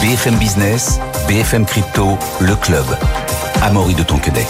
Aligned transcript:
BFM 0.00 0.36
Business, 0.36 1.00
BFM 1.26 1.66
Crypto, 1.66 2.16
le 2.40 2.54
club. 2.54 2.84
Amaury 3.62 3.94
de 3.94 4.04
Tonquedec. 4.04 4.46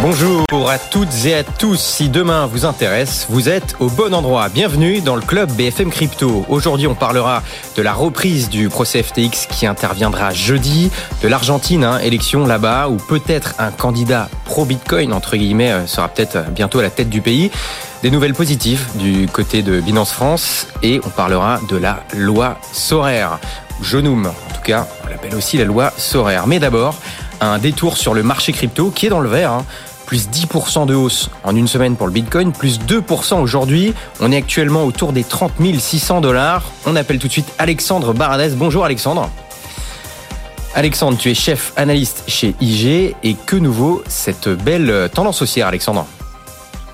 Bonjour 0.00 0.44
à 0.70 0.78
toutes 0.78 1.24
et 1.24 1.34
à 1.34 1.42
tous. 1.42 1.80
Si 1.80 2.08
demain 2.08 2.46
vous 2.46 2.64
intéresse, 2.64 3.26
vous 3.28 3.48
êtes 3.48 3.74
au 3.80 3.88
bon 3.88 4.14
endroit. 4.14 4.48
Bienvenue 4.50 5.00
dans 5.00 5.16
le 5.16 5.22
club 5.22 5.50
BFM 5.52 5.90
Crypto. 5.90 6.44
Aujourd'hui, 6.48 6.86
on 6.86 6.94
parlera 6.94 7.42
de 7.76 7.82
la 7.82 7.92
reprise 7.92 8.48
du 8.48 8.68
procès 8.68 9.02
FTX 9.02 9.46
qui 9.50 9.66
interviendra 9.66 10.32
jeudi, 10.32 10.92
de 11.22 11.26
l'Argentine, 11.26 11.82
hein, 11.82 11.98
élection 11.98 12.46
là-bas, 12.46 12.90
où 12.90 12.96
peut-être 12.98 13.54
un 13.58 13.72
candidat 13.72 14.28
pro-Bitcoin, 14.44 15.12
entre 15.12 15.36
guillemets, 15.36 15.72
euh, 15.72 15.86
sera 15.88 16.06
peut-être 16.06 16.50
bientôt 16.50 16.78
à 16.78 16.82
la 16.82 16.90
tête 16.90 17.08
du 17.08 17.20
pays. 17.20 17.50
Des 18.02 18.10
nouvelles 18.10 18.34
positives 18.34 18.86
du 18.96 19.26
côté 19.26 19.62
de 19.62 19.80
Binance 19.80 20.12
France 20.12 20.68
et 20.82 21.00
on 21.06 21.08
parlera 21.08 21.58
de 21.70 21.78
la 21.78 22.04
loi 22.14 22.58
Sorare. 22.70 23.40
Jonum, 23.84 24.26
en 24.26 24.54
tout 24.54 24.62
cas, 24.62 24.88
on 25.04 25.08
l'appelle 25.08 25.34
aussi 25.34 25.58
la 25.58 25.64
loi 25.64 25.92
Sorare. 25.98 26.46
Mais 26.46 26.58
d'abord, 26.58 26.94
un 27.40 27.58
détour 27.58 27.98
sur 27.98 28.14
le 28.14 28.22
marché 28.22 28.52
crypto 28.52 28.90
qui 28.90 29.06
est 29.06 29.10
dans 29.10 29.20
le 29.20 29.28
vert. 29.28 29.52
Hein. 29.52 29.64
Plus 30.06 30.28
10% 30.28 30.86
de 30.86 30.94
hausse 30.94 31.30
en 31.44 31.54
une 31.54 31.68
semaine 31.68 31.96
pour 31.96 32.06
le 32.06 32.12
Bitcoin, 32.12 32.52
plus 32.52 32.78
2% 32.80 33.40
aujourd'hui. 33.40 33.94
On 34.20 34.32
est 34.32 34.36
actuellement 34.36 34.84
autour 34.84 35.12
des 35.12 35.24
30 35.24 35.52
600 35.78 36.20
dollars. 36.20 36.62
On 36.86 36.96
appelle 36.96 37.18
tout 37.18 37.26
de 37.28 37.32
suite 37.32 37.52
Alexandre 37.58 38.12
Baradès. 38.12 38.50
Bonjour 38.50 38.84
Alexandre. 38.84 39.30
Alexandre, 40.74 41.16
tu 41.16 41.30
es 41.30 41.34
chef 41.34 41.72
analyste 41.76 42.24
chez 42.26 42.54
IG 42.60 43.14
et 43.22 43.34
que 43.46 43.56
nouveau 43.56 44.02
cette 44.08 44.48
belle 44.48 45.08
tendance 45.12 45.40
haussière 45.40 45.68
Alexandre? 45.68 46.06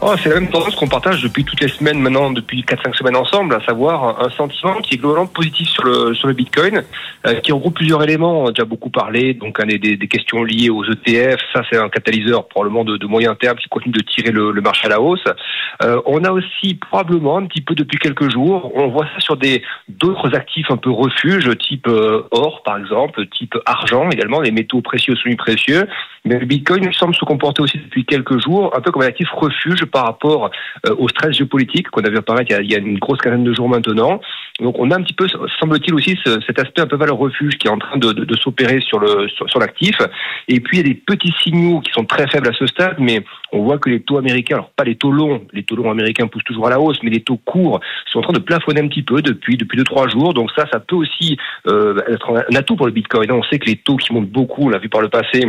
Oh, 0.03 0.15
c'est 0.17 0.31
la 0.31 0.37
même 0.37 0.49
tendance 0.49 0.75
qu'on 0.77 0.89
partage 0.89 1.23
depuis 1.23 1.45
toutes 1.45 1.61
les 1.61 1.69
semaines 1.69 2.01
maintenant, 2.01 2.31
depuis 2.31 2.63
4-5 2.63 2.97
semaines 2.97 3.17
ensemble, 3.17 3.55
à 3.55 3.61
savoir 3.67 4.25
un 4.25 4.31
sentiment 4.31 4.77
qui 4.77 4.95
est 4.95 4.97
globalement 4.97 5.27
positif 5.27 5.69
sur 5.69 5.85
le 5.85 6.15
sur 6.15 6.27
le 6.27 6.33
Bitcoin, 6.33 6.85
euh, 7.27 7.35
qui 7.35 7.53
regroupe 7.53 7.75
plusieurs 7.75 8.03
éléments. 8.03 8.45
On 8.45 8.47
a 8.47 8.53
déjà 8.53 8.65
beaucoup 8.65 8.89
parlé, 8.89 9.35
donc 9.35 9.63
des, 9.63 9.79
des 9.79 10.09
questions 10.09 10.43
liées 10.43 10.71
aux 10.71 10.85
ETF, 10.85 11.39
ça 11.53 11.61
c'est 11.71 11.77
un 11.77 11.91
catalyseur 11.91 12.49
probablement 12.49 12.85
de, 12.85 12.97
de 12.97 13.07
moyen 13.07 13.35
terme 13.35 13.59
qui 13.59 13.69
continue 13.69 13.93
de 13.93 14.01
tirer 14.01 14.31
le, 14.31 14.53
le 14.53 14.61
marché 14.63 14.87
à 14.87 14.89
la 14.89 15.03
hausse. 15.03 15.25
Euh, 15.83 16.01
on 16.07 16.25
a 16.25 16.31
aussi 16.31 16.77
probablement 16.77 17.37
un 17.37 17.45
petit 17.45 17.61
peu 17.61 17.75
depuis 17.75 17.99
quelques 17.99 18.31
jours, 18.31 18.73
on 18.75 18.89
voit 18.89 19.05
ça 19.15 19.21
sur 19.21 19.37
des 19.37 19.63
d'autres 19.89 20.35
actifs 20.35 20.71
un 20.71 20.79
peu 20.79 20.91
refuges, 20.91 21.51
type 21.59 21.87
euh, 21.89 22.23
or 22.31 22.63
par 22.63 22.79
exemple, 22.79 23.27
type 23.37 23.55
argent 23.67 24.09
également, 24.09 24.41
les 24.41 24.51
métaux 24.51 24.81
précieux, 24.81 25.15
semi-précieux. 25.17 25.87
Mais 26.25 26.39
le 26.39 26.47
Bitcoin 26.47 26.91
semble 26.93 27.15
se 27.15 27.25
comporter 27.25 27.63
aussi 27.63 27.79
depuis 27.79 28.05
quelques 28.05 28.43
jours 28.43 28.75
un 28.75 28.81
peu 28.81 28.91
comme 28.91 29.03
un 29.03 29.07
actif 29.07 29.29
refuge 29.33 29.85
par 29.91 30.05
rapport 30.05 30.51
euh, 30.87 30.95
au 30.99 31.09
stress 31.09 31.37
géopolitique 31.37 31.91
qu'on 31.91 32.03
avait 32.03 32.19
apparaître 32.19 32.55
il 32.59 32.71
y, 32.71 32.75
a, 32.75 32.79
une 32.79 32.99
grosse 32.99 33.19
quinzaine 33.19 33.45
de 33.45 33.53
jours 33.53 33.69
maintenant. 33.69 34.21
Donc 34.61 34.77
on 34.79 34.91
a 34.91 34.97
un 34.97 35.03
petit 35.03 35.15
peu, 35.15 35.27
semble-t-il 35.59 35.95
aussi, 35.95 36.19
cet 36.47 36.59
aspect 36.59 36.83
un 36.83 36.87
peu 36.87 36.97
valeur 36.97 37.17
refuge 37.17 37.57
qui 37.59 37.67
est 37.67 37.71
en 37.71 37.79
train 37.79 37.97
de, 37.97 38.13
de, 38.13 38.37
s'opérer 38.37 38.81
sur 38.81 38.99
le 38.99 39.29
sur, 39.29 39.59
l'actif. 39.59 39.97
Et 40.49 40.61
puis 40.61 40.79
il 40.79 40.87
y 40.87 40.91
a 40.91 40.93
des 40.93 40.95
petits 40.95 41.33
signaux 41.43 41.81
qui 41.81 41.91
sont 41.93 42.05
très 42.05 42.29
faibles 42.29 42.49
à 42.49 42.53
ce 42.53 42.67
stade, 42.67 42.97
mais 42.99 43.25
on 43.53 43.63
voit 43.63 43.79
que 43.79 43.89
les 43.89 44.01
taux 44.01 44.19
américains, 44.19 44.57
alors 44.57 44.71
pas 44.71 44.85
les 44.85 44.97
taux 44.97 45.13
longs, 45.13 45.43
les 45.53 45.63
taux 45.63 45.77
longs 45.77 45.91
américains 45.91 46.27
poussent 46.27 46.45
toujours 46.45 46.67
à 46.67 46.71
la 46.71 46.81
hausse, 46.81 46.99
mais 47.03 47.11
les 47.11 47.23
taux 47.23 47.39
courts 47.39 47.81
sont 48.13 48.19
en 48.19 48.23
train 48.23 48.33
de 48.33 48.39
plafonner 48.39 48.81
un 48.81 48.89
petit 48.89 49.03
peu 49.03 49.23
depuis 49.23 49.57
depuis 49.57 49.79
deux 49.79 49.85
trois 49.85 50.09
jours. 50.09 50.35
Donc 50.35 50.51
ça, 50.55 50.67
ça 50.71 50.81
peut 50.81 50.97
aussi 50.97 51.37
euh, 51.67 52.01
être 52.09 52.31
un 52.31 52.57
atout 52.57 52.77
pour 52.77 52.87
le 52.87 52.93
Bitcoin. 52.93 53.31
On 53.33 53.43
sait 53.45 53.59
que 53.59 53.67
les 53.67 53.77
taux 53.77 53.97
qui 53.97 54.13
montent 54.13 54.31
beaucoup, 54.31 54.67
on 54.67 54.69
l'a 54.69 54.79
vu 54.79 54.89
par 54.89 55.01
le 55.01 55.09
passé 55.09 55.47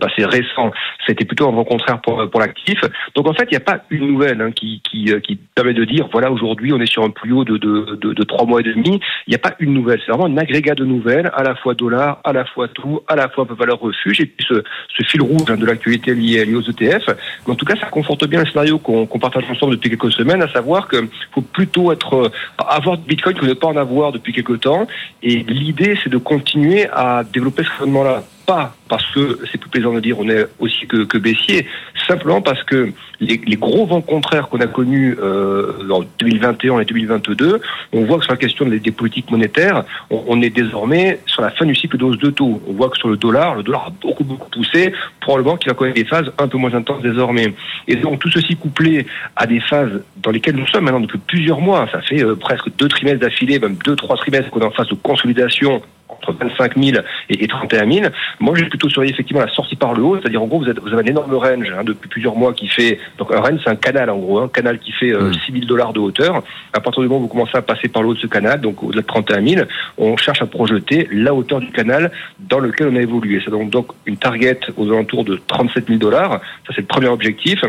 passé 0.00 0.24
récent, 0.24 0.72
c'était 1.06 1.24
plutôt 1.24 1.48
un 1.48 1.52
vent 1.52 1.64
contraire 1.64 2.00
pour, 2.00 2.28
pour 2.30 2.40
l'actif. 2.40 2.80
Donc 3.14 3.28
en 3.28 3.32
fait, 3.32 3.44
il 3.44 3.52
n'y 3.52 3.58
a 3.58 3.60
pas 3.60 3.80
une 3.90 4.08
nouvelle 4.08 4.40
hein, 4.40 4.50
qui, 4.50 4.82
qui, 4.82 5.12
euh, 5.12 5.20
qui, 5.20 5.36
permet 5.36 5.72
de 5.72 5.84
dire, 5.84 6.08
voilà, 6.12 6.30
aujourd'hui, 6.30 6.72
on 6.72 6.80
est 6.80 6.86
sur 6.86 7.04
un 7.04 7.10
plus 7.10 7.32
haut 7.32 7.44
de, 7.44 7.56
de, 7.56 7.96
de, 8.00 8.12
de 8.12 8.22
trois 8.24 8.44
mois 8.44 8.60
et 8.60 8.64
demi. 8.64 9.00
Il 9.26 9.30
n'y 9.30 9.36
a 9.36 9.38
pas 9.38 9.54
une 9.60 9.72
nouvelle, 9.72 10.00
c'est 10.04 10.12
vraiment 10.12 10.26
un 10.26 10.36
agrégat 10.36 10.74
de 10.74 10.84
nouvelles, 10.84 11.30
à 11.34 11.42
la 11.42 11.54
fois 11.54 11.74
dollar, 11.74 12.20
à 12.24 12.32
la 12.32 12.44
fois 12.44 12.68
tout, 12.68 13.02
à 13.06 13.14
la 13.14 13.28
fois 13.28 13.46
un 13.48 13.54
valeur 13.54 13.78
refuge, 13.78 14.20
et 14.20 14.26
puis 14.26 14.44
ce, 14.48 14.62
ce 14.96 15.04
fil 15.04 15.22
rouge 15.22 15.48
hein, 15.48 15.56
de 15.56 15.64
l'actualité 15.64 16.14
liée, 16.14 16.44
liée 16.44 16.54
aux 16.54 16.62
ETF. 16.62 17.10
Mais 17.46 17.52
en 17.52 17.56
tout 17.56 17.64
cas, 17.64 17.76
ça 17.76 17.86
conforte 17.86 18.26
bien 18.26 18.40
le 18.40 18.46
scénario 18.46 18.78
qu'on 18.78 19.06
partage 19.18 19.44
ensemble 19.50 19.76
depuis 19.76 19.90
quelques 19.90 20.12
semaines, 20.12 20.42
à 20.42 20.48
savoir 20.48 20.88
qu'il 20.88 21.08
faut 21.32 21.42
plutôt 21.42 21.92
être 21.92 22.14
euh, 22.14 22.28
avoir 22.58 22.98
de 22.98 23.04
Bitcoin 23.04 23.36
que 23.36 23.46
ne 23.46 23.54
pas 23.54 23.68
en 23.68 23.76
avoir 23.76 24.12
depuis 24.12 24.32
quelques 24.32 24.60
temps. 24.60 24.86
Et 25.22 25.36
l'idée, 25.36 25.98
c'est 26.02 26.10
de 26.10 26.18
continuer 26.18 26.88
à 26.92 27.22
développer 27.24 27.62
ce 27.62 27.70
raisonnement-là 27.78 28.22
pas 28.48 28.74
parce 28.88 29.04
que 29.10 29.38
c'est 29.52 29.58
plus 29.58 29.68
plaisant 29.68 29.92
de 29.92 30.00
dire 30.00 30.18
on 30.18 30.28
est 30.30 30.46
aussi 30.58 30.86
que, 30.86 31.04
que 31.04 31.18
baissier, 31.18 31.66
simplement 32.06 32.40
parce 32.40 32.62
que 32.62 32.92
les, 33.20 33.38
les 33.46 33.56
gros 33.56 33.84
vents 33.84 34.00
contraires 34.00 34.48
qu'on 34.48 34.60
a 34.60 34.66
connus 34.66 35.18
euh, 35.20 35.86
en 35.90 36.00
2021 36.18 36.80
et 36.80 36.84
2022, 36.86 37.60
on 37.92 38.04
voit 38.06 38.16
que 38.16 38.24
sur 38.24 38.32
la 38.32 38.38
question 38.38 38.64
des, 38.64 38.80
politiques 38.90 39.30
monétaires, 39.30 39.84
on, 40.08 40.24
on, 40.28 40.40
est 40.40 40.48
désormais 40.48 41.20
sur 41.26 41.42
la 41.42 41.50
fin 41.50 41.66
du 41.66 41.74
cycle 41.74 41.98
d'hausse 41.98 42.18
de 42.18 42.30
taux. 42.30 42.62
On 42.66 42.72
voit 42.72 42.88
que 42.88 42.96
sur 42.96 43.08
le 43.08 43.18
dollar, 43.18 43.54
le 43.54 43.62
dollar 43.62 43.88
a 43.88 43.90
beaucoup 43.90 44.24
beaucoup 44.24 44.48
poussé, 44.48 44.94
probablement 45.20 45.58
qu'il 45.58 45.68
va 45.68 45.74
connaître 45.74 45.96
des 45.96 46.06
phases 46.06 46.32
un 46.38 46.48
peu 46.48 46.56
moins 46.56 46.72
intenses 46.72 47.02
désormais. 47.02 47.52
Et 47.86 47.96
donc 47.96 48.18
tout 48.20 48.30
ceci 48.30 48.56
couplé 48.56 49.06
à 49.36 49.46
des 49.46 49.60
phases 49.60 50.02
dans 50.22 50.30
lesquelles 50.30 50.56
nous 50.56 50.66
sommes 50.68 50.84
maintenant 50.84 51.00
depuis 51.00 51.18
plusieurs 51.18 51.60
mois, 51.60 51.86
ça 51.92 52.00
fait 52.00 52.24
euh, 52.24 52.34
presque 52.34 52.74
deux 52.78 52.88
trimestres 52.88 53.20
d'affilée, 53.20 53.58
même 53.58 53.76
deux 53.84 53.96
trois 53.96 54.16
trimestres 54.16 54.48
qu'on 54.48 54.60
est 54.60 54.64
en 54.64 54.70
phase 54.70 54.88
de 54.88 54.94
consolidation 54.94 55.82
entre 56.22 56.32
25 56.32 56.76
000 56.76 56.98
et, 57.30 57.46
31 57.46 57.90
000. 57.90 58.06
Moi, 58.40 58.54
j'ai 58.56 58.66
plutôt 58.66 58.88
surveillé 58.88 59.12
effectivement 59.12 59.42
la 59.42 59.52
sortie 59.52 59.76
par 59.76 59.94
le 59.94 60.02
haut, 60.02 60.18
c'est-à-dire 60.18 60.42
en 60.42 60.46
gros, 60.46 60.58
vous, 60.58 60.68
êtes, 60.68 60.78
vous 60.80 60.92
avez 60.92 61.02
un 61.02 61.10
énorme 61.10 61.34
range 61.34 61.72
hein, 61.76 61.84
depuis 61.84 62.08
plusieurs 62.08 62.36
mois 62.36 62.52
qui 62.52 62.68
fait 62.68 62.98
donc 63.18 63.32
un 63.32 63.40
range, 63.40 63.60
c'est 63.64 63.70
un 63.70 63.76
canal 63.76 64.10
en 64.10 64.18
gros, 64.18 64.40
un 64.40 64.48
canal 64.48 64.78
qui 64.78 64.92
fait 64.92 65.12
euh, 65.12 65.32
6 65.32 65.52
mm. 65.52 65.54
000 65.56 65.66
dollars 65.66 65.92
de 65.92 66.00
hauteur. 66.00 66.42
À 66.72 66.80
partir 66.80 67.02
du 67.02 67.08
moment 67.08 67.20
où 67.20 67.22
vous 67.22 67.28
commencez 67.28 67.56
à 67.56 67.62
passer 67.62 67.88
par 67.88 68.02
le 68.02 68.08
haut 68.08 68.14
de 68.14 68.20
ce 68.20 68.26
canal, 68.26 68.60
donc 68.60 68.82
au-delà 68.82 69.02
de 69.02 69.06
31 69.06 69.46
000, 69.46 69.66
on 69.96 70.16
cherche 70.16 70.42
à 70.42 70.46
projeter 70.46 71.08
la 71.12 71.34
hauteur 71.34 71.60
du 71.60 71.70
canal 71.70 72.10
dans 72.38 72.58
lequel 72.58 72.88
on 72.88 72.96
a 72.96 73.00
évolué. 73.00 73.40
C'est 73.44 73.50
donc, 73.50 73.70
donc 73.70 73.92
une 74.06 74.16
target 74.16 74.60
aux 74.76 74.90
alentours 74.90 75.24
de 75.24 75.40
37 75.46 75.86
000 75.86 75.98
dollars. 75.98 76.40
Ça, 76.66 76.74
c'est 76.74 76.82
le 76.82 76.86
premier 76.86 77.08
objectif. 77.08 77.62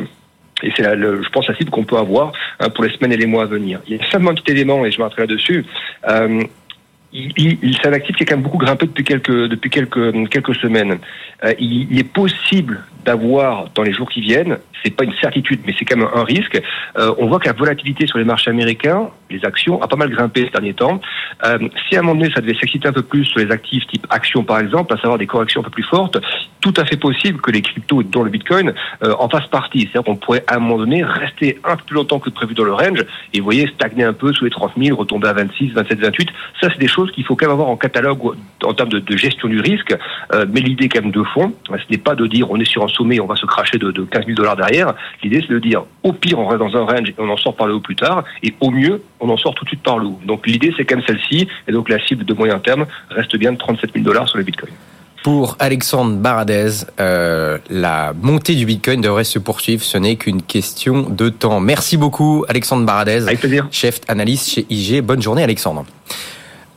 Et 0.62 0.72
c'est, 0.76 0.84
je 0.84 1.30
pense, 1.30 1.48
la 1.48 1.56
cible 1.56 1.70
qu'on 1.70 1.86
peut 1.86 1.98
avoir 1.98 2.34
hein, 2.60 2.70
pour 2.70 2.84
les 2.84 2.92
semaines 2.92 3.14
et 3.14 3.18
les 3.18 3.26
mois 3.26 3.44
à 3.44 3.46
venir. 3.46 3.80
Il 3.88 3.96
y 3.96 4.00
a 4.00 4.04
simplement 4.10 4.32
un 4.32 4.36
petit 4.36 4.52
élément, 4.52 4.86
et 4.86 4.92
je 4.92 5.00
m'arrêterai 5.00 5.24
là-dessus. 5.24 5.66
Euh, 6.08 6.44
il, 7.12 7.58
il, 7.64 7.78
c'est 7.82 7.88
un 7.88 7.94
actif 7.94 8.16
qui 8.16 8.24
a 8.24 8.26
quand 8.26 8.36
même 8.36 8.44
beaucoup 8.44 8.58
grimpé 8.58 8.86
depuis 8.86 9.04
quelques 9.04 9.48
depuis 9.48 9.70
quelques 9.70 10.30
quelques 10.30 10.56
semaines. 10.56 11.00
Euh, 11.44 11.54
il, 11.60 11.92
il, 11.92 12.00
est 12.00 12.04
possible 12.04 12.84
d'avoir 13.06 13.70
dans 13.74 13.84
les 13.84 13.94
jours 13.94 14.10
qui 14.10 14.22
viennent, 14.22 14.60
c'est 14.84 14.92
pas 14.92 15.06
une 15.06 15.14
certitude, 15.14 15.62
mais 15.66 15.74
c'est 15.78 15.86
quand 15.86 15.98
même 15.98 16.10
un 16.14 16.24
risque. 16.24 16.62
Euh, 16.98 17.14
on 17.18 17.28
voit 17.28 17.40
que 17.40 17.48
la 17.48 17.54
volatilité 17.54 18.06
sur 18.06 18.18
les 18.18 18.26
marchés 18.26 18.52
américains, 18.52 19.10
les 19.30 19.44
actions, 19.44 19.82
a 19.82 19.88
pas 19.88 19.96
mal 19.96 20.10
grimpé 20.10 20.46
ces 20.46 20.52
derniers 20.52 20.74
temps. 20.74 21.02
Euh, 21.46 21.58
si 21.88 21.96
à 21.96 22.00
un 22.00 22.02
moment 22.04 22.20
donné 22.20 22.32
ça 22.34 22.42
devait 22.42 22.58
s'exciter 22.60 22.88
un 22.88 22.94
peu 22.94 23.04
plus 23.04 23.26
sur 23.26 23.40
les 23.40 23.52
actifs 23.52 23.88
type 23.88 24.06
actions 24.10 24.44
par 24.44 24.60
exemple, 24.60 24.94
à 24.94 24.98
savoir 24.98 25.18
des 25.18 25.28
corrections 25.28 25.62
un 25.62 25.64
peu 25.64 25.72
plus 25.72 25.84
fortes, 25.84 26.18
tout 26.62 26.74
à 26.78 26.86
fait 26.86 26.98
possible 26.98 27.42
que 27.42 27.52
les 27.52 27.62
cryptos, 27.62 28.04
dont 28.04 28.24
le 28.24 28.30
Bitcoin, 28.30 28.74
euh, 29.04 29.14
en 29.20 29.30
fassent 29.30 29.48
partie. 29.48 29.82
C'est-à-dire 29.82 30.04
qu'on 30.04 30.16
pourrait 30.16 30.44
à 30.48 30.56
un 30.56 30.60
moment 30.60 30.78
donné 30.78 31.04
rester 31.04 31.60
un 31.64 31.76
peu 31.76 31.84
plus 31.86 31.96
longtemps 31.96 32.20
que 32.20 32.30
prévu 32.30 32.54
dans 32.54 32.64
le 32.64 32.74
range 32.74 33.06
et 33.34 33.40
vous 33.40 33.46
voyez 33.46 33.68
stagner 33.68 34.04
un 34.04 34.14
peu 34.14 34.34
sous 34.34 34.46
les 34.46 34.52
30 34.52 34.74
000, 34.78 34.98
retomber 34.98 35.28
à 35.28 35.34
26, 35.34 35.72
27, 35.74 36.00
28. 36.00 36.30
Ça 36.62 36.70
c'est 36.72 36.80
des 36.80 36.88
choses 36.88 37.12
qu'il 37.12 37.24
faut 37.26 37.36
quand 37.36 37.46
même 37.46 37.54
avoir 37.54 37.70
en 37.70 37.78
catalogue 37.78 38.20
en 38.64 38.74
termes 38.74 38.90
de, 38.90 39.00
de 39.00 39.18
gestion 39.18 39.48
du 39.48 39.60
risque. 39.60 39.96
Euh, 40.34 40.46
mais 40.52 40.60
l'idée 40.62 40.90
quand 40.90 41.02
même 41.02 41.12
de 41.12 41.24
fond, 41.24 41.54
ce 41.70 41.74
n'est 41.90 41.98
pas 41.98 42.16
de 42.16 42.28
dire 42.28 42.52
on 42.52 42.58
est 42.60 42.70
sur 42.70 42.84
un 42.84 42.88
sommet, 42.88 43.20
on 43.20 43.26
va 43.26 43.36
se 43.36 43.46
cracher 43.46 43.78
de, 43.78 43.92
de 43.92 44.04
15 44.04 44.26
000 44.26 44.36
dollars 44.36 44.56
derrière. 44.56 44.94
L'idée, 45.24 45.42
c'est 45.42 45.54
de 45.54 45.60
dire, 45.60 45.84
au 46.04 46.14
pire, 46.14 46.40
on 46.40 46.48
reste 46.48 46.60
dans 46.60 46.76
un 46.76 46.86
range 46.86 47.10
et 47.10 47.16
on 47.18 47.30
en 47.30 47.38
sort 47.38 47.56
par 47.56 47.68
le 47.68 47.74
haut 47.74 47.80
plus 47.80 47.96
tard, 47.96 48.24
et 48.44 48.54
au 48.60 48.72
mieux, 48.72 49.02
on 49.20 49.30
en 49.30 49.38
sort 49.38 49.56
tout 49.56 49.64
de 49.64 49.70
suite 49.70 49.84
par 49.84 49.98
le 49.98 50.08
haut. 50.08 50.20
Donc 50.26 50.48
l'idée, 50.48 50.74
c'est 50.78 50.86
quand 50.86 50.98
même 50.98 51.06
celle-ci, 51.06 51.48
et 51.68 51.72
donc 51.72 51.90
la 51.90 52.00
cible 52.06 52.26
de 52.26 52.34
moyen 52.34 52.60
terme 52.60 52.86
reste 53.10 53.36
bien 53.38 53.52
de 53.52 53.58
37 53.58 53.94
000 53.94 54.06
dollars 54.06 54.28
sur 54.28 54.38
les 54.38 54.44
bitcoins. 54.44 54.74
Pour 55.24 55.58
Alexandre 55.60 56.16
Baradez, 56.16 56.86
euh, 57.00 57.58
la 57.70 58.14
montée 58.22 58.56
du 58.56 58.66
Bitcoin 58.66 59.02
devrait 59.02 59.26
se 59.26 59.38
poursuivre. 59.38 59.84
Ce 59.84 59.98
n'est 59.98 60.16
qu'une 60.16 60.42
question 60.42 61.02
de 61.10 61.28
temps. 61.30 61.60
Merci 61.60 61.98
beaucoup, 61.98 62.46
Alexandre 62.48 62.86
Baradez, 62.86 63.24
Avec 63.24 63.40
plaisir. 63.42 63.68
chef 63.70 64.00
analyste 64.08 64.50
chez 64.50 64.66
IG. 64.70 65.02
Bonne 65.02 65.22
journée, 65.22 65.44
Alexandre. 65.44 65.86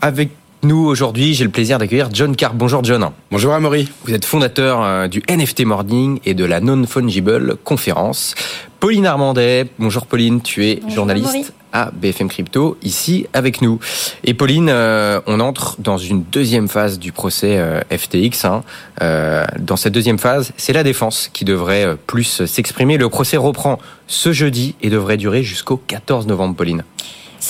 Avec 0.00 0.30
nous 0.62 0.86
aujourd'hui, 0.86 1.34
j'ai 1.34 1.44
le 1.44 1.50
plaisir 1.50 1.78
d'accueillir 1.78 2.08
John 2.12 2.36
Carp. 2.36 2.54
Bonjour 2.54 2.84
John. 2.84 3.10
Bonjour 3.30 3.52
Amaury. 3.52 3.88
Vous 4.04 4.14
êtes 4.14 4.24
fondateur 4.24 4.82
euh, 4.82 5.08
du 5.08 5.22
NFT 5.28 5.64
Morning 5.64 6.20
et 6.24 6.34
de 6.34 6.44
la 6.44 6.60
Non-Fungible 6.60 7.56
Conférence. 7.64 8.34
Pauline 8.78 9.06
Armandet, 9.06 9.66
bonjour 9.78 10.06
Pauline, 10.06 10.40
tu 10.40 10.66
es 10.66 10.76
bonjour 10.76 10.96
journaliste 10.96 11.52
à 11.72 11.90
BFM 11.90 12.28
Crypto, 12.28 12.76
ici 12.82 13.26
avec 13.32 13.62
nous. 13.62 13.80
Et 14.24 14.34
Pauline, 14.34 14.68
euh, 14.68 15.20
on 15.26 15.40
entre 15.40 15.76
dans 15.80 15.98
une 15.98 16.22
deuxième 16.24 16.68
phase 16.68 16.98
du 16.98 17.12
procès 17.12 17.58
euh, 17.58 17.80
FTX. 17.90 18.44
Hein. 18.44 18.62
Euh, 19.00 19.44
dans 19.58 19.76
cette 19.76 19.92
deuxième 19.92 20.18
phase, 20.18 20.52
c'est 20.56 20.72
la 20.72 20.82
défense 20.82 21.30
qui 21.32 21.44
devrait 21.44 21.86
euh, 21.86 21.94
plus 22.06 22.44
s'exprimer. 22.44 22.98
Le 22.98 23.08
procès 23.08 23.36
reprend 23.36 23.78
ce 24.06 24.32
jeudi 24.32 24.74
et 24.82 24.90
devrait 24.90 25.16
durer 25.16 25.42
jusqu'au 25.42 25.76
14 25.76 26.26
novembre, 26.26 26.56
Pauline. 26.56 26.84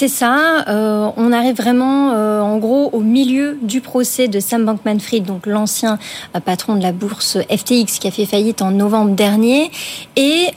C'est 0.02 0.08
ça. 0.08 0.64
Euh, 0.66 1.10
on 1.16 1.31
arrive 1.31 1.54
vraiment, 1.54 2.10
euh, 2.10 2.40
en 2.40 2.58
gros, 2.58 2.90
au 2.93 2.99
milieu 2.99 3.56
du 3.62 3.81
procès 3.81 4.26
de 4.26 4.40
Sam 4.40 4.64
Bankman-Fried, 4.64 5.25
donc 5.25 5.46
l'ancien 5.46 5.96
euh, 6.34 6.40
patron 6.40 6.75
de 6.75 6.82
la 6.82 6.90
bourse 6.90 7.38
FTX 7.49 8.00
qui 8.00 8.08
a 8.08 8.10
fait 8.10 8.26
faillite 8.26 8.62
en 8.62 8.72
novembre 8.72 9.14
dernier. 9.14 9.70
Et 10.16 10.49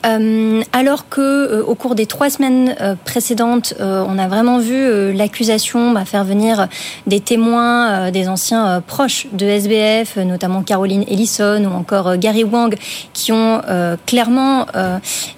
alors 0.72 1.10
que, 1.10 1.62
au 1.62 1.76
cours 1.76 1.94
des 1.94 2.08
trois 2.08 2.32
semaines 2.32 2.76
précédentes, 3.06 3.74
on 3.80 4.18
a 4.18 4.28
vraiment 4.28 4.60
vu 4.60 5.12
l'accusation 5.14 5.92
bah, 5.92 6.06
faire 6.06 6.24
venir 6.24 6.68
des 7.06 7.20
témoins, 7.20 8.12
des 8.12 8.28
anciens 8.28 8.82
proches 8.86 9.28
de 9.34 9.46
SBF, 9.46 10.18
notamment 10.18 10.64
Caroline 10.64 11.04
Ellison 11.08 11.64
ou 11.66 11.74
encore 11.76 12.18
Gary 12.18 12.44
Wang, 12.44 12.76
qui 13.14 13.32
ont 13.32 13.62
clairement, 14.06 14.66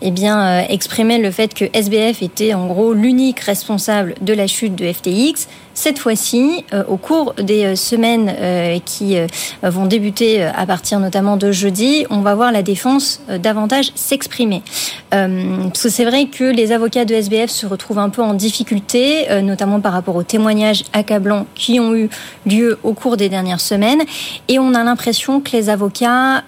eh 0.01 0.11
bien, 0.11 0.59
exprimé 0.67 1.17
le 1.17 1.31
fait 1.31 1.53
que 1.53 1.65
SBF 1.73 2.21
était 2.21 2.53
en 2.53 2.67
gros 2.67 2.93
l'unique 2.93 3.39
responsable 3.39 3.96
de 4.03 4.33
la 4.33 4.47
chute 4.47 4.75
de 4.75 4.91
FTX. 4.91 5.47
Cette 5.79 5.99
fois-ci, 5.99 6.65
euh, 6.73 6.83
au 6.87 6.97
cours 6.97 7.35
des 7.35 7.63
euh, 7.63 7.75
semaines 7.75 8.33
euh, 8.35 8.79
qui 8.83 9.15
vont 9.61 9.85
débuter 9.85 10.43
à 10.43 10.65
partir 10.65 10.99
notamment 10.99 11.37
de 11.37 11.51
jeudi, 11.51 12.07
on 12.09 12.21
va 12.21 12.33
voir 12.33 12.51
la 12.51 12.63
défense 12.63 13.21
davantage 13.39 13.91
s'exprimer. 13.93 14.63
parce 15.11 15.83
que 15.83 15.89
c'est 15.89 16.05
vrai 16.05 16.25
que 16.25 16.43
les 16.43 16.71
avocats 16.71 17.05
de 17.05 17.13
SBF 17.13 17.51
se 17.51 17.67
retrouvent 17.67 17.99
un 17.99 18.09
peu 18.09 18.23
en 18.23 18.33
difficulté, 18.33 19.27
notamment 19.41 19.79
par 19.79 19.93
rapport 19.93 20.15
aux 20.15 20.23
témoignages 20.23 20.83
accablants 20.93 21.45
qui 21.53 21.79
ont 21.79 21.95
eu 21.95 22.09
lieu 22.45 22.79
au 22.83 22.93
cours 22.93 23.17
des 23.17 23.29
dernières 23.29 23.61
semaines. 23.61 24.01
Et 24.47 24.59
on 24.59 24.73
a 24.73 24.83
l'impression 24.83 25.41
que 25.41 25.51
les 25.51 25.69
avocats 25.69 26.43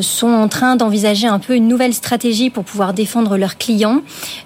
sont 0.00 0.32
en 0.32 0.48
train 0.48 0.76
d'envisager 0.76 1.26
un 1.26 1.38
peu 1.38 1.54
une 1.54 1.68
nouvelle 1.68 1.94
stratégie 1.94 2.50
pour 2.50 2.64
pouvoir 2.64 2.94
défendre 2.94 3.36
leurs 3.36 3.58
clients. 3.58 4.02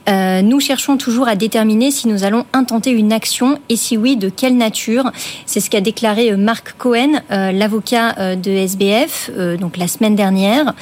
nous 0.09 0.61
cherchons 0.61 0.97
toujours 0.97 1.29
à 1.29 1.37
déterminer 1.37 1.91
si 1.91 2.09
nous 2.09 2.25
allons 2.25 2.45
intenter 2.53 2.91
une 2.91 3.13
action 3.13 3.38
et 3.69 3.77
si 3.77 3.97
oui, 3.97 4.17
de 4.17 4.29
quelle 4.29 4.57
nature? 4.57 5.11
C'est 5.47 5.61
ce 5.61 5.71
qu'a 5.71 5.81
déclaré 5.81 6.33
euh, 6.33 6.37
Marc 6.37 6.75
Cohen, 6.79 7.21
euh, 7.31 7.53
l'avocat 7.53 8.15
euh, 8.19 8.37
de 8.37 8.51
SBF, 8.51 9.31
donc 9.61 9.77
la 9.77 9.89
semaine 9.89 10.17
dernière. 10.17 10.75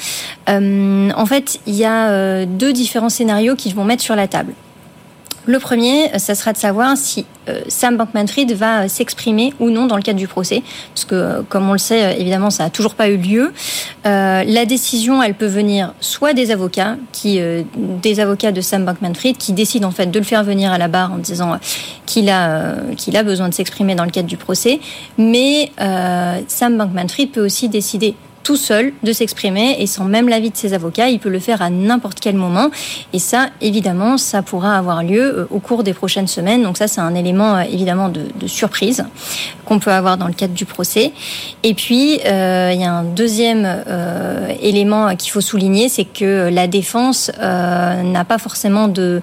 en 0.49 1.27
fait, 1.27 1.61
il 1.67 1.75
y 1.75 1.85
a 1.85 2.45
deux 2.47 2.73
différents 2.73 3.09
scénarios 3.09 3.57
qui 3.57 3.73
vont 3.73 3.85
mettre 3.85 4.03
sur 4.03 4.17
la 4.17 4.29
table. 4.29 4.53
Le 5.47 5.61
premier, 5.61 6.11
ça 6.19 6.35
sera 6.35 6.53
de 6.53 6.59
savoir 6.59 6.97
si 6.97 7.25
euh, 7.49 7.61
Sam 7.69 7.97
Bankman-Fried 7.97 8.53
va 8.53 8.83
euh, 8.83 8.89
s'exprimer 8.89 9.55
ou 9.61 9.71
non 9.71 9.87
dans 9.87 9.95
le 9.95 10.03
cadre 10.03 10.19
du 10.19 10.27
procès, 10.27 10.65
parce 10.93 11.05
que 11.05 11.15
euh, 11.15 11.43
comme 11.49 11.69
on 11.69 11.73
le 11.73 11.79
sait, 11.79 12.21
évidemment, 12.21 12.51
ça 12.51 12.65
n'a 12.65 12.71
toujours 12.71 12.97
pas 12.97 13.09
eu 13.09 13.17
lieu. 13.17 13.53
la 14.05 14.65
décision, 14.65 15.23
elle 15.23 15.35
peut 15.35 15.47
venir 15.47 15.95
soit 16.01 16.33
des 16.33 16.51
avocats, 16.51 16.97
des 17.23 18.21
avocats 18.21 18.51
de 18.51 18.61
Sam 18.61 18.85
Bankman-Fried, 18.85 19.37
qui 19.37 19.53
décident 19.53 19.89
en 19.89 19.93
fait 19.93 20.07
de 20.07 20.19
le 20.19 20.25
faire 20.25 20.43
venir 20.43 20.73
à 20.73 20.79
la 20.79 20.89
barre 20.89 21.13
en 21.13 21.19
disant 21.19 21.59
qu'il 22.07 22.29
a 22.29 22.75
qu'il 22.97 23.17
a 23.17 23.23
besoin 23.23 23.49
de 23.49 23.55
s'exprimer 23.55 23.95
dans 23.95 24.05
le 24.05 24.11
cadre 24.11 24.29
du 24.29 24.37
procès, 24.37 24.81
mais 25.17 25.71
Sam 26.49 26.77
Bankman-Fried 26.77 27.31
peut 27.31 27.45
aussi 27.45 27.69
décider 27.69 28.17
tout 28.47 28.55
seul 28.55 28.93
de 29.03 29.13
s'exprimer 29.13 29.75
et 29.81 29.89
sans 29.89 30.05
même 30.05 30.29
l'avis 30.29 30.51
de 30.51 30.57
ses 30.57 30.73
avocats. 30.73 31.09
Il 31.09 31.19
peut 31.19 31.29
le 31.29 31.41
faire 31.41 31.63
à 31.63 31.69
n'importe 31.69 32.21
quel 32.21 32.37
moment. 32.37 32.71
Et 33.13 33.19
ça, 33.19 33.49
évidemment, 33.61 34.19
ça 34.19 34.41
pourra 34.41 34.79
avoir 34.79 35.03
lieu 35.03 35.21
euh, 35.21 35.47
au 35.51 35.59
cours 35.59 35.83
des 35.83 35.93
prochaines 35.93 36.29
semaines. 36.29 36.63
Donc 36.63 36.77
ça, 36.77 36.87
c'est 36.87 37.01
un 37.01 37.17
élément 37.17 37.57
euh, 37.57 37.63
évidemment 37.63 38.09
de, 38.09 38.47
surprise 38.47 39.05
qu'on 39.65 39.81
peut 39.81 39.91
avoir 39.91 40.17
dans 40.17 40.29
le 40.29 40.33
cadre 40.33 40.55
du 40.55 40.65
procès. 40.65 41.11
Et 41.65 41.75
puis, 41.75 42.21
euh, 42.25 42.71
il 42.73 42.81
y 42.81 42.85
a 42.85 42.93
un 42.93 43.03
deuxième 43.03 43.67
élément 44.63 45.17
qu'il 45.17 45.33
faut 45.33 45.41
souligner, 45.41 45.89
c'est 45.89 46.05
que 46.05 46.49
la 46.49 46.69
défense 46.69 47.33
n'a 47.41 48.25
pas 48.25 48.39
forcément 48.39 48.87
de 48.87 49.21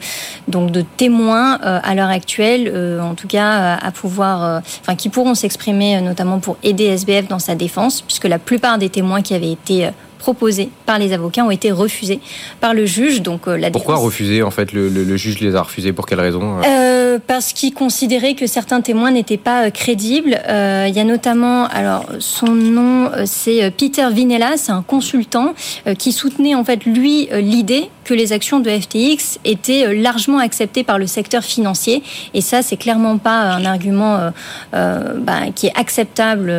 donc 0.50 0.72
de 0.72 0.82
témoins 0.82 1.54
à 1.62 1.96
l'heure 1.96 2.10
actuelle, 2.10 3.00
en 3.02 3.16
tout 3.16 3.30
cas 3.30 3.76
à 3.76 3.92
pouvoir, 3.92 4.62
enfin 4.82 4.96
qui 4.96 5.08
pourront 5.08 5.36
s'exprimer 5.36 6.02
notamment 6.02 6.40
pour 6.40 6.58
aider 6.64 6.86
SBF 6.86 7.30
dans 7.30 7.40
sa 7.40 7.56
défense, 7.56 8.02
puisque 8.02 8.26
la 8.26 8.40
plupart 8.40 8.78
des 8.78 8.90
témoins 8.90 9.13
qui 9.22 9.34
avaient 9.34 9.52
été 9.52 9.86
euh, 9.86 9.92
proposés 10.20 10.70
par 10.86 11.00
les 11.00 11.12
avocats 11.12 11.44
ont 11.44 11.52
été 11.52 11.72
refusés 11.72 12.22
par 12.62 12.74
le 12.74 12.86
juge. 12.86 13.22
Donc 13.22 13.48
euh, 13.48 13.58
la 13.58 13.72
Pourquoi 13.72 13.98
refuser 13.98 14.42
en 14.42 14.52
fait 14.52 14.72
le, 14.72 15.18
juge 15.18 15.40
les 15.40 15.56
a 15.56 15.62
refusés? 15.62 15.92
Pour 15.92 16.06
quelle 16.06 16.22
raison 16.22 16.62
euh, 16.66 17.20
Parce 17.28 17.52
qu'il 17.52 17.74
considérait 17.74 18.34
que 18.34 18.48
certains 18.48 18.82
témoins 18.82 19.12
n'étaient 19.12 19.38
pas 19.38 19.70
crédibles. 19.72 20.40
il 20.48 20.94
y 20.96 21.00
a 21.00 21.04
notamment 21.04 21.66
alors 21.68 22.06
son 22.20 22.48
nom 22.54 23.12
c'est 23.26 23.70
Peter 23.72 24.08
Vinella, 24.12 24.54
c'est 24.56 24.72
un 24.72 24.82
consultant 24.82 25.54
qui 26.00 26.14
soutenait 26.14 26.56
en 26.56 26.64
fait 26.64 26.86
lui 26.86 27.28
l'idée 27.34 27.90
que 28.04 28.14
les 28.14 28.34
actions 28.34 28.60
de 28.60 28.70
FTX 28.70 29.40
étaient 29.46 29.88
euh, 29.88 30.02
largement 30.02 30.40
acceptées 30.40 30.84
par 30.84 31.00
le 31.00 31.08
secteur 31.08 31.44
financier. 31.44 32.04
Et 32.34 32.42
ça, 32.42 32.62
c'est 32.62 32.78
clairement 32.78 33.18
pas 33.18 33.40
un 33.40 33.66
argument 33.66 34.16
euh, 34.16 34.30
euh, 34.74 35.14
bah, 35.18 35.52
qui 35.56 35.68
est 35.68 35.78
acceptable 35.78 36.54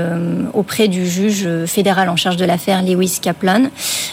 auprès 0.53 0.89
du 0.89 1.07
juge 1.07 1.49
fédéral 1.67 2.09
en 2.09 2.17
charge 2.17 2.37
de 2.37 2.45
l'affaire, 2.45 2.83
Lewis 2.83 3.19
Kaplan. 3.21 3.65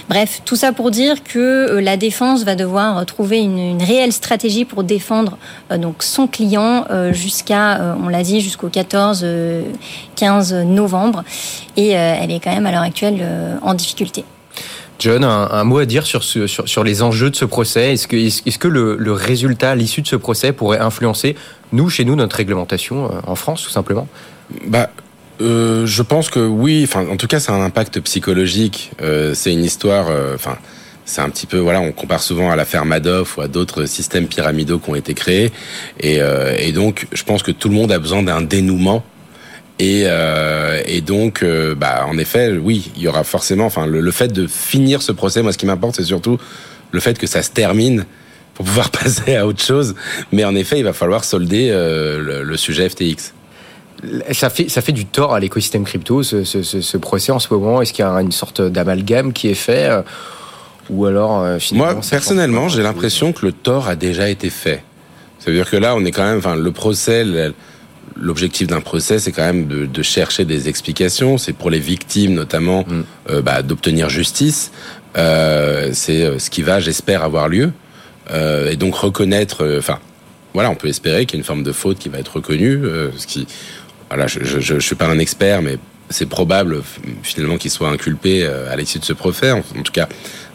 Bref, 0.09 0.41
tout 0.45 0.55
ça 0.55 0.71
pour 0.71 0.91
dire 0.91 1.23
que 1.23 1.79
la 1.81 1.97
défense 1.97 2.43
va 2.43 2.55
devoir 2.55 3.05
trouver 3.05 3.39
une, 3.39 3.81
réelle 3.81 4.11
stratégie 4.11 4.65
pour 4.65 4.83
défendre 4.83 5.37
donc 5.77 6.03
son 6.03 6.27
client 6.27 6.85
jusqu'à, 7.11 7.95
on 8.03 8.09
l'a 8.09 8.23
dit, 8.23 8.41
jusqu'au 8.41 8.69
14-15 8.69 10.63
novembre. 10.63 11.23
Et 11.77 11.89
elle 11.89 12.31
est 12.31 12.39
quand 12.39 12.53
même 12.53 12.65
à 12.65 12.71
l'heure 12.71 12.81
actuelle 12.81 13.25
en 13.61 13.73
difficulté. 13.73 14.23
John, 15.01 15.23
un, 15.23 15.63
mot 15.63 15.79
à 15.79 15.87
dire 15.87 16.05
sur, 16.05 16.23
sur, 16.23 16.47
sur, 16.47 16.83
les 16.83 17.01
enjeux 17.01 17.31
de 17.31 17.35
ce 17.35 17.45
procès 17.45 17.93
Est-ce 17.93 18.07
que, 18.07 18.15
est-ce 18.15 18.59
que 18.59 18.67
le, 18.67 19.13
résultat, 19.13 19.73
l'issue 19.73 20.03
de 20.03 20.07
ce 20.07 20.15
procès 20.15 20.53
pourrait 20.53 20.77
influencer, 20.77 21.35
nous, 21.71 21.89
chez 21.89 22.05
nous, 22.05 22.15
notre 22.15 22.35
réglementation 22.35 23.05
euh, 23.05 23.19
en 23.25 23.33
France, 23.33 23.63
tout 23.63 23.71
simplement? 23.71 24.07
Bah, 24.67 24.91
euh, 25.41 25.87
Je 25.87 26.03
pense 26.03 26.29
que 26.29 26.39
oui. 26.39 26.81
Enfin, 26.83 27.07
en 27.11 27.17
tout 27.17 27.25
cas, 27.25 27.39
c'est 27.39 27.51
un 27.51 27.63
impact 27.63 27.99
psychologique. 28.01 28.91
Euh, 29.01 29.33
c'est 29.33 29.51
une 29.51 29.63
histoire... 29.63 30.05
Enfin, 30.35 30.59
c'est 31.03 31.21
un 31.21 31.29
petit 31.31 31.47
peu... 31.47 31.57
Voilà, 31.57 31.81
on 31.81 31.91
compare 31.93 32.21
souvent 32.21 32.51
à 32.51 32.55
l'affaire 32.55 32.85
Madoff 32.85 33.37
ou 33.37 33.41
à 33.41 33.47
d'autres 33.47 33.85
systèmes 33.85 34.27
pyramidaux 34.27 34.77
qui 34.77 34.91
ont 34.91 34.95
été 34.95 35.15
créés. 35.15 35.51
Et 35.99 36.71
donc, 36.73 37.07
je 37.11 37.23
pense 37.23 37.41
que 37.41 37.51
tout 37.51 37.69
le 37.69 37.75
monde 37.75 37.91
a 37.91 37.97
besoin 37.97 38.21
d'un 38.21 38.43
dénouement 38.43 39.03
et, 39.81 40.03
euh, 40.05 40.79
et 40.85 41.01
donc, 41.01 41.41
euh, 41.41 41.73
bah, 41.73 42.05
en 42.07 42.15
effet, 42.19 42.51
oui, 42.51 42.91
il 42.95 43.01
y 43.01 43.07
aura 43.07 43.23
forcément, 43.23 43.65
enfin, 43.65 43.87
le, 43.87 44.11
fait 44.11 44.27
de 44.27 44.45
finir 44.45 45.01
ce 45.01 45.11
procès, 45.11 45.41
moi, 45.41 45.53
ce 45.53 45.57
qui 45.57 45.65
m'importe, 45.65 45.95
c'est 45.95 46.03
surtout 46.03 46.37
le 46.91 46.99
fait 46.99 47.17
que 47.17 47.25
ça 47.25 47.41
se 47.41 47.49
termine 47.49 48.05
pour 48.53 48.63
pouvoir 48.63 48.91
passer 49.03 49.35
à 49.35 49.47
autre 49.47 49.63
chose. 49.63 49.95
Mais 50.31 50.45
en 50.45 50.53
effet, 50.53 50.77
il 50.77 50.83
va 50.83 50.93
falloir 50.93 51.23
solder 51.23 51.69
euh, 51.71 52.43
le, 52.43 52.57
sujet 52.57 52.89
FTX. 52.89 53.33
Ça 54.33 54.51
fait, 54.51 54.69
ça 54.69 54.81
fait 54.81 54.91
du 54.91 55.07
tort 55.07 55.33
à 55.33 55.39
l'écosystème 55.39 55.83
crypto, 55.83 56.21
ce, 56.21 56.43
ce, 56.43 56.61
ce, 56.61 56.97
procès 56.97 57.31
en 57.31 57.39
ce 57.39 57.51
moment. 57.51 57.81
Est-ce 57.81 57.91
qu'il 57.91 58.05
y 58.05 58.07
a 58.07 58.21
une 58.21 58.31
sorte 58.31 58.61
d'amalgame 58.61 59.33
qui 59.33 59.49
est 59.49 59.55
fait 59.55 59.89
ou 60.91 61.07
alors 61.07 61.43
Moi, 61.71 61.99
personnellement, 62.07 62.69
j'ai 62.69 62.83
l'impression 62.83 63.33
que 63.33 63.47
le 63.47 63.51
tort 63.51 63.87
a 63.87 63.95
déjà 63.95 64.29
été 64.29 64.51
fait. 64.51 64.83
Ça 65.39 65.49
veut 65.49 65.57
dire 65.57 65.67
que 65.67 65.77
là, 65.77 65.95
on 65.95 66.05
est 66.05 66.11
quand 66.11 66.23
même, 66.23 66.37
enfin, 66.37 66.55
le 66.55 66.71
procès, 66.71 67.25
l'objectif 68.15 68.67
d'un 68.67 68.81
procès, 68.81 69.19
c'est 69.19 69.31
quand 69.31 69.45
même 69.45 69.67
de, 69.67 69.85
de, 69.85 70.01
chercher 70.03 70.45
des 70.45 70.69
explications. 70.69 71.37
C'est 71.37 71.53
pour 71.53 71.69
les 71.69 71.79
victimes, 71.79 72.33
notamment, 72.33 72.85
mm. 72.87 73.03
euh, 73.29 73.41
bah, 73.41 73.61
d'obtenir 73.61 74.09
justice. 74.09 74.71
Euh, 75.17 75.89
c'est 75.93 76.23
euh, 76.23 76.39
ce 76.39 76.49
qui 76.49 76.61
va, 76.61 76.79
j'espère, 76.79 77.23
avoir 77.23 77.49
lieu. 77.49 77.71
Euh, 78.31 78.71
et 78.71 78.75
donc 78.75 78.95
reconnaître, 78.95 79.77
enfin, 79.77 79.99
voilà, 80.53 80.69
on 80.69 80.75
peut 80.75 80.87
espérer 80.87 81.25
qu'il 81.25 81.37
y 81.37 81.37
ait 81.37 81.41
une 81.41 81.45
forme 81.45 81.63
de 81.63 81.71
faute 81.71 81.99
qui 81.99 82.09
va 82.09 82.19
être 82.19 82.35
reconnue. 82.35 82.81
ce 83.17 83.27
qui, 83.27 83.47
voilà, 84.09 84.27
je, 84.27 84.43
je, 84.43 84.59
je, 84.59 84.79
suis 84.79 84.95
pas 84.95 85.07
un 85.07 85.19
expert, 85.19 85.61
mais 85.61 85.77
c'est 86.09 86.27
probable 86.27 86.81
finalement 87.23 87.57
qu'il 87.57 87.71
soit 87.71 87.89
inculpé 87.89 88.45
à 88.45 88.75
l'issue 88.75 88.99
de 88.99 89.05
ce 89.05 89.13
procès. 89.13 89.51
En, 89.51 89.61
tout 89.61 89.91
cas, 89.91 90.07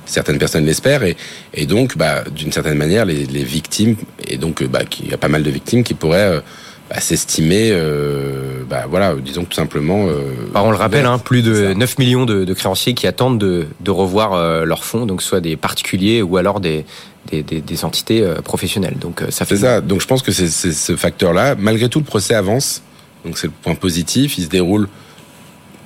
certaines 0.04 0.38
personnes 0.38 0.64
l'espèrent 0.64 1.02
et, 1.02 1.16
et 1.54 1.66
donc, 1.66 1.96
bah, 1.96 2.24
d'une 2.30 2.52
certaine 2.52 2.78
manière, 2.78 3.04
les, 3.04 3.26
les 3.26 3.44
victimes 3.44 3.96
et 4.26 4.36
donc, 4.36 4.62
bah, 4.64 4.80
il 5.00 5.10
y 5.10 5.14
a 5.14 5.18
pas 5.18 5.28
mal 5.28 5.42
de 5.42 5.50
victimes 5.50 5.82
qui 5.82 5.94
pourraient 5.94 6.40
bah, 6.88 7.00
s'estimer, 7.00 7.70
euh, 7.72 8.62
bah, 8.68 8.84
voilà, 8.88 9.14
disons 9.16 9.44
tout 9.44 9.54
simplement. 9.54 10.06
Euh, 10.06 10.22
bah, 10.52 10.62
on 10.64 10.70
le 10.70 10.76
rappelle, 10.76 11.06
hein, 11.06 11.18
plus 11.18 11.42
de 11.42 11.74
9 11.74 11.98
millions 11.98 12.24
de, 12.26 12.44
de, 12.44 12.54
créanciers 12.54 12.94
qui 12.94 13.08
attendent 13.08 13.38
de, 13.38 13.66
de 13.80 13.90
revoir 13.90 14.34
euh, 14.34 14.64
leurs 14.64 14.84
fonds, 14.84 15.04
donc 15.04 15.22
soit 15.22 15.40
des 15.40 15.56
particuliers 15.56 16.22
ou 16.22 16.36
alors 16.36 16.60
des, 16.60 16.84
des, 17.30 17.42
des, 17.42 17.60
des 17.60 17.84
entités 17.84 18.22
euh, 18.22 18.40
professionnelles. 18.40 18.98
Donc 19.00 19.22
ça 19.30 19.44
fait. 19.44 19.56
ça. 19.56 19.80
Donc 19.80 20.00
je 20.00 20.06
pense 20.06 20.22
que 20.22 20.30
c'est 20.30 20.48
ce 20.48 20.96
facteur-là. 20.96 21.56
Malgré 21.58 21.88
tout, 21.88 21.98
le 21.98 22.04
procès 22.04 22.34
avance. 22.34 22.82
Donc 23.24 23.36
c'est 23.36 23.48
le 23.48 23.52
point 23.62 23.74
positif. 23.74 24.38
Il 24.38 24.44
se 24.44 24.48
déroule. 24.48 24.88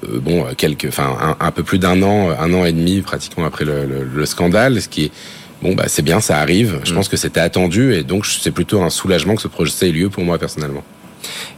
bon, 0.06 0.44
quelques, 0.58 0.86
enfin, 0.88 1.16
un, 1.18 1.46
un 1.46 1.50
peu 1.50 1.62
plus 1.62 1.78
d'un 1.78 2.02
an, 2.02 2.28
un 2.38 2.52
an 2.52 2.66
et 2.66 2.72
demi 2.72 3.00
pratiquement 3.00 3.46
après 3.46 3.64
le, 3.64 3.86
le, 3.86 4.04
le 4.04 4.26
scandale, 4.26 4.82
ce 4.82 4.88
qui 4.88 5.04
est 5.06 5.12
Bon, 5.62 5.74
bah, 5.74 5.84
c'est 5.86 6.02
bien, 6.02 6.20
ça 6.20 6.38
arrive. 6.38 6.80
Je 6.84 6.92
mm. 6.92 6.96
pense 6.96 7.08
que 7.08 7.16
c'était 7.16 7.40
attendu 7.40 7.94
et 7.94 8.02
donc 8.02 8.26
c'est 8.26 8.50
plutôt 8.50 8.82
un 8.82 8.90
soulagement 8.90 9.34
que 9.34 9.42
ce 9.42 9.48
projet 9.48 9.72
ait 9.88 9.92
lieu 9.92 10.08
pour 10.08 10.24
moi 10.24 10.38
personnellement. 10.38 10.82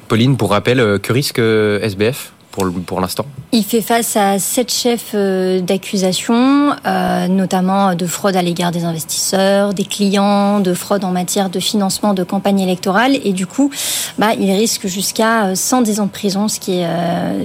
Pauline, 0.08 0.36
pour 0.36 0.50
rappel, 0.50 0.80
euh, 0.80 0.98
que 0.98 1.12
risque 1.12 1.38
euh, 1.38 1.80
SBF 1.80 2.32
pour, 2.50 3.00
l'instant? 3.00 3.24
Il 3.52 3.64
fait 3.64 3.80
face 3.80 4.14
à 4.14 4.38
sept 4.38 4.70
chefs 4.70 5.14
d'accusation, 5.14 6.76
notamment 7.30 7.94
de 7.94 8.04
fraude 8.04 8.36
à 8.36 8.42
l'égard 8.42 8.72
des 8.72 8.84
investisseurs, 8.84 9.72
des 9.72 9.86
clients, 9.86 10.60
de 10.60 10.74
fraude 10.74 11.02
en 11.04 11.12
matière 11.12 11.48
de 11.48 11.58
financement 11.60 12.12
de 12.12 12.24
campagne 12.24 12.60
électorale. 12.60 13.16
Et 13.24 13.32
du 13.32 13.46
coup, 13.46 13.70
bah, 14.18 14.34
il 14.38 14.52
risque 14.52 14.86
jusqu'à 14.86 15.54
110 15.54 16.00
ans 16.00 16.04
de 16.04 16.10
prison, 16.10 16.46
ce 16.48 16.60
qui 16.60 16.80
est, 16.80 16.86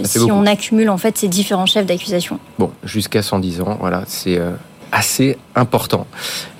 si 0.04 0.30
on 0.30 0.46
accumule 0.46 0.90
en 0.90 0.98
fait 0.98 1.18
ces 1.18 1.30
différents 1.30 1.68
chefs 1.68 1.86
d'accusation. 1.86 2.38
Bon, 2.60 2.72
jusqu'à 2.84 3.22
110 3.22 3.62
ans, 3.62 3.78
voilà, 3.80 4.04
c'est 4.08 4.38
assez 4.92 5.38
important. 5.56 6.08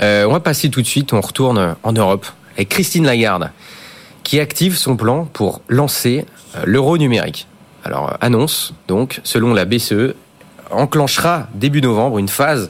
Euh, 0.02 0.26
on 0.26 0.32
va 0.32 0.40
passer 0.40 0.70
tout 0.70 0.82
de 0.82 0.88
suite, 0.88 1.14
on 1.14 1.22
retourne 1.22 1.76
en 1.84 1.94
Europe 1.94 2.26
avec 2.56 2.70
Christine 2.70 3.06
Lagarde 3.06 3.52
qui 4.24 4.40
active 4.40 4.76
son 4.76 4.98
plan 4.98 5.26
pour 5.26 5.62
lancer 5.70 6.26
euh, 6.56 6.64
l'euro 6.66 6.98
numérique. 6.98 7.48
Alors, 7.86 8.12
euh, 8.12 8.16
annonce, 8.20 8.74
donc, 8.88 9.22
selon 9.24 9.54
la 9.54 9.66
BCE, 9.66 10.16
enclenchera 10.70 11.48
début 11.54 11.82
novembre 11.82 12.18
une 12.18 12.28
phase 12.28 12.70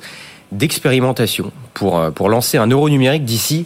d'expérimentation 0.51 1.51
pour, 1.73 2.11
pour 2.13 2.29
lancer 2.29 2.57
un 2.57 2.67
euro 2.67 2.89
numérique 2.89 3.25
d'ici 3.25 3.65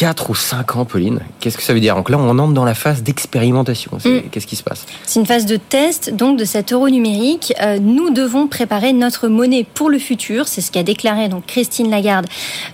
4 0.00 0.30
ou 0.30 0.34
5 0.34 0.76
ans, 0.76 0.86
Pauline. 0.86 1.20
Qu'est-ce 1.40 1.58
que 1.58 1.62
ça 1.62 1.74
veut 1.74 1.80
dire? 1.80 1.94
Donc 1.94 2.08
là, 2.08 2.16
on 2.18 2.38
entre 2.38 2.54
dans 2.54 2.64
la 2.64 2.72
phase 2.72 3.02
d'expérimentation. 3.02 3.98
Mm. 4.02 4.30
Qu'est-ce 4.30 4.46
qui 4.46 4.56
se 4.56 4.62
passe? 4.62 4.86
C'est 5.04 5.20
une 5.20 5.26
phase 5.26 5.44
de 5.44 5.58
test 5.58 6.14
donc 6.14 6.38
de 6.38 6.46
cet 6.46 6.72
euro 6.72 6.88
numérique. 6.88 7.52
Euh, 7.60 7.78
nous 7.78 8.08
devons 8.08 8.46
préparer 8.46 8.94
notre 8.94 9.28
monnaie 9.28 9.66
pour 9.74 9.90
le 9.90 9.98
futur. 9.98 10.48
C'est 10.48 10.62
ce 10.62 10.72
qu'a 10.72 10.82
déclaré 10.82 11.28
donc 11.28 11.44
Christine 11.44 11.90
Lagarde, 11.90 12.26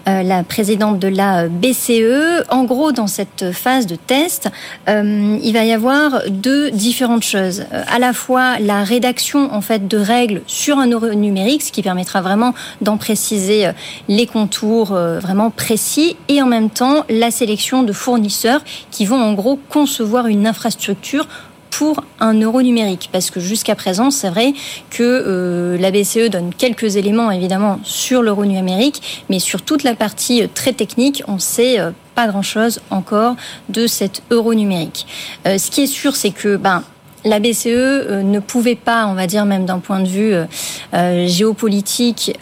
euh, 0.07 0.23
la 0.23 0.45
présidente 0.45 1.01
de 1.01 1.09
la 1.09 1.49
BCE. 1.49 2.45
En 2.49 2.63
gros, 2.63 2.93
dans 2.93 3.09
cette 3.09 3.51
phase 3.51 3.89
de 3.89 3.97
test, 3.97 4.49
euh, 4.89 5.37
il 5.43 5.53
va 5.53 5.65
y 5.65 5.73
avoir 5.73 6.31
deux 6.31 6.71
différentes 6.71 7.25
choses. 7.25 7.65
à 7.73 7.99
la 7.99 8.13
fois 8.13 8.61
la 8.61 8.85
rédaction 8.85 9.53
en 9.53 9.63
fait 9.63 9.89
de 9.89 9.99
règles 9.99 10.43
sur 10.47 10.79
un 10.79 10.89
euro 10.89 11.09
numérique, 11.09 11.63
ce 11.63 11.73
qui 11.73 11.83
permettra 11.83 12.21
vraiment 12.21 12.55
d'en 12.83 12.99
préciser 12.99 13.69
les 14.07 14.27
contours 14.27 14.91
vraiment 14.91 15.51
précis, 15.51 16.17
et 16.29 16.41
en 16.41 16.47
même 16.47 16.71
temps 16.71 17.05
la 17.19 17.31
sélection 17.31 17.83
de 17.83 17.93
fournisseurs 17.93 18.63
qui 18.91 19.05
vont 19.07 19.21
en 19.21 19.33
gros 19.33 19.59
concevoir 19.69 20.27
une 20.27 20.47
infrastructure 20.47 21.27
pour 21.71 22.03
un 22.21 22.41
euro 22.41 22.63
numérique. 22.63 23.11
Parce 23.13 23.31
que 23.31 23.39
jusqu'à 23.39 23.75
présent, 23.75 24.11
c'est 24.11 24.31
vrai 24.31 24.55
que 24.89 25.03
euh, 25.03 25.77
la 25.77 25.91
BCE 25.91 26.31
donne 26.31 26.55
quelques 26.55 26.97
éléments, 26.97 27.31
évidemment, 27.31 27.81
sur 27.83 28.23
l'euro 28.23 28.47
numérique, 28.47 29.25
mais 29.29 29.39
sur 29.39 29.61
toute 29.61 29.83
la 29.83 29.95
partie 29.95 30.43
euh, 30.43 30.47
très 30.53 30.73
technique, 30.73 31.23
on 31.29 31.39
sait 31.39 31.79
euh, 31.79 31.91
pas 32.15 32.29
grand-chose 32.29 32.81
encore 32.89 33.37
de 33.69 33.87
cet 33.87 34.23
euro 34.31 34.55
numérique. 34.55 35.07
ce 35.45 35.71
qui 35.71 35.83
est 35.83 35.87
sûr, 35.87 36.17
c'est 36.17 36.31
que 36.31 36.57
ben, 36.57 36.83
la 37.27 37.41
BCE 37.41 37.67
euh, 37.67 38.23
ne 38.23 38.39
pouvait 38.39 38.77
pas, 38.77 39.07
on 39.09 39.15
va 39.15 39.27
dire 39.27 39.45
même 39.45 39.67
d'un 39.67 39.81
point 39.81 40.01
de 40.01 40.09
vue 40.09 40.33
euh, 40.33 40.45
euh, 40.95 41.27
géopolitique, 41.27 42.33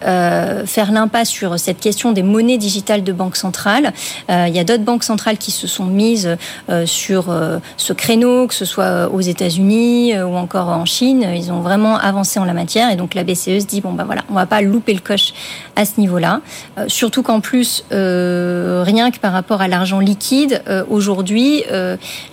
faire 0.67 0.93
l'impasse 0.93 1.31
sur 1.31 1.59
cette 1.59 1.81
question 1.81 2.13
des 2.13 2.23
monnaies 2.23 2.59
digitales 2.59 3.03
de 3.03 3.13
banque 3.13 3.37
centrale. 3.37 3.93
il 4.29 4.55
y 4.55 4.59
a 4.59 4.65
d'autres 4.65 4.83
banques 4.83 5.05
centrales 5.05 5.39
qui 5.39 5.51
se 5.51 5.67
sont 5.67 5.87
mises 5.87 6.37
sur 6.85 7.35
ce 7.77 7.93
créneau, 7.93 8.47
que 8.47 8.55
ce 8.55 8.65
soit 8.65 9.09
aux 9.11 9.21
États-Unis 9.21 10.19
ou 10.21 10.35
encore 10.37 10.69
en 10.69 10.85
Chine. 10.85 11.27
Ils 11.35 11.51
ont 11.51 11.61
vraiment 11.61 11.97
avancé 11.97 12.39
en 12.39 12.45
la 12.45 12.53
matière 12.53 12.91
et 12.91 12.97
donc 12.97 13.15
la 13.15 13.25
BCE 13.25 13.61
se 13.61 13.67
dit 13.67 13.81
bon 13.81 13.93
bah 13.93 14.05
voilà, 14.05 14.23
on 14.31 14.35
va 14.35 14.47
pas 14.47 14.61
louper 14.61 14.93
le 14.93 15.01
coche 15.01 15.33
à 15.77 15.85
ce 15.85 15.99
niveau-là. 15.99 16.41
surtout 16.89 17.23
qu'en 17.23 17.41
plus, 17.41 17.85
rien 17.91 19.11
que 19.11 19.19
par 19.19 19.33
rapport 19.33 19.63
à 19.63 19.69
l'argent 19.69 20.01
liquide, 20.01 20.63
aujourd'hui, 20.91 21.65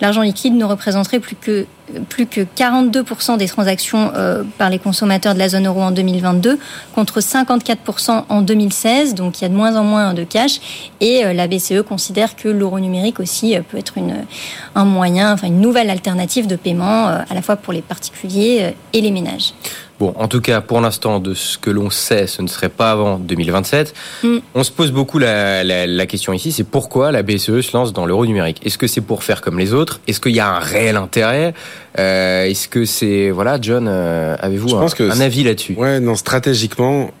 l'argent 0.00 0.22
liquide 0.22 0.54
ne 0.54 0.64
représenterait 0.64 1.20
plus 1.20 1.36
que 1.36 1.66
plus 2.08 2.26
que 2.26 2.40
42% 2.40 3.36
des 3.36 3.46
transactions 3.46 4.12
euh, 4.14 4.42
par 4.58 4.70
les 4.70 4.78
consommateurs 4.78 5.34
de 5.34 5.38
la 5.38 5.48
zone 5.48 5.66
euro 5.66 5.82
en 5.82 5.90
2022 5.90 6.58
contre 6.94 7.20
54% 7.20 8.24
en 8.28 8.42
2016. 8.42 9.14
Donc 9.14 9.40
il 9.40 9.42
y 9.42 9.44
a 9.44 9.48
de 9.48 9.54
moins 9.54 9.76
en 9.76 9.84
moins 9.84 10.14
de 10.14 10.24
cash 10.24 10.60
et 11.00 11.24
euh, 11.24 11.32
la 11.32 11.46
BCE 11.48 11.82
considère 11.86 12.36
que 12.36 12.48
l'euro 12.48 12.80
numérique 12.80 13.20
aussi 13.20 13.56
euh, 13.56 13.62
peut 13.62 13.78
être 13.78 13.98
une, 13.98 14.24
un 14.74 14.84
moyen, 14.84 15.32
enfin 15.32 15.48
une 15.48 15.60
nouvelle 15.60 15.90
alternative 15.90 16.46
de 16.46 16.56
paiement 16.56 17.06
à 17.06 17.34
la 17.34 17.42
fois 17.42 17.56
pour 17.56 17.72
les 17.72 17.82
particuliers 17.82 18.74
et 18.92 19.00
les 19.00 19.10
ménages. 19.10 19.54
Bon, 20.02 20.12
en 20.16 20.26
tout 20.26 20.40
cas, 20.40 20.60
pour 20.60 20.80
l'instant, 20.80 21.20
de 21.20 21.32
ce 21.32 21.56
que 21.56 21.70
l'on 21.70 21.88
sait, 21.88 22.26
ce 22.26 22.42
ne 22.42 22.48
serait 22.48 22.70
pas 22.70 22.90
avant 22.90 23.20
2027. 23.20 23.94
Mm. 24.24 24.38
On 24.56 24.64
se 24.64 24.72
pose 24.72 24.90
beaucoup 24.90 25.20
la, 25.20 25.62
la, 25.62 26.06
question 26.06 26.32
ici, 26.32 26.50
c'est 26.50 26.64
pourquoi 26.64 27.12
la 27.12 27.22
BCE 27.22 27.60
se 27.60 27.76
lance 27.76 27.92
dans 27.92 28.04
l'euro 28.04 28.26
numérique? 28.26 28.58
Est-ce 28.66 28.78
que 28.78 28.88
c'est 28.88 29.00
pour 29.00 29.22
faire 29.22 29.40
comme 29.42 29.60
les 29.60 29.72
autres? 29.74 30.00
Est-ce 30.08 30.18
qu'il 30.18 30.32
y 30.32 30.40
a 30.40 30.56
un 30.56 30.58
réel 30.58 30.96
intérêt? 30.96 31.54
Euh, 32.00 32.46
Est-ce 32.46 32.66
que 32.66 32.84
c'est... 32.84 33.30
Voilà, 33.30 33.58
John, 33.62 33.86
euh, 33.88 34.34
avez-vous 34.40 34.74
un, 34.74 34.88
un, 35.08 35.20
avis 35.20 35.44
là-dessus? 35.44 35.76
Ouais, 35.78 36.00
non, 36.00 36.16
stratégiquement, 36.16 37.12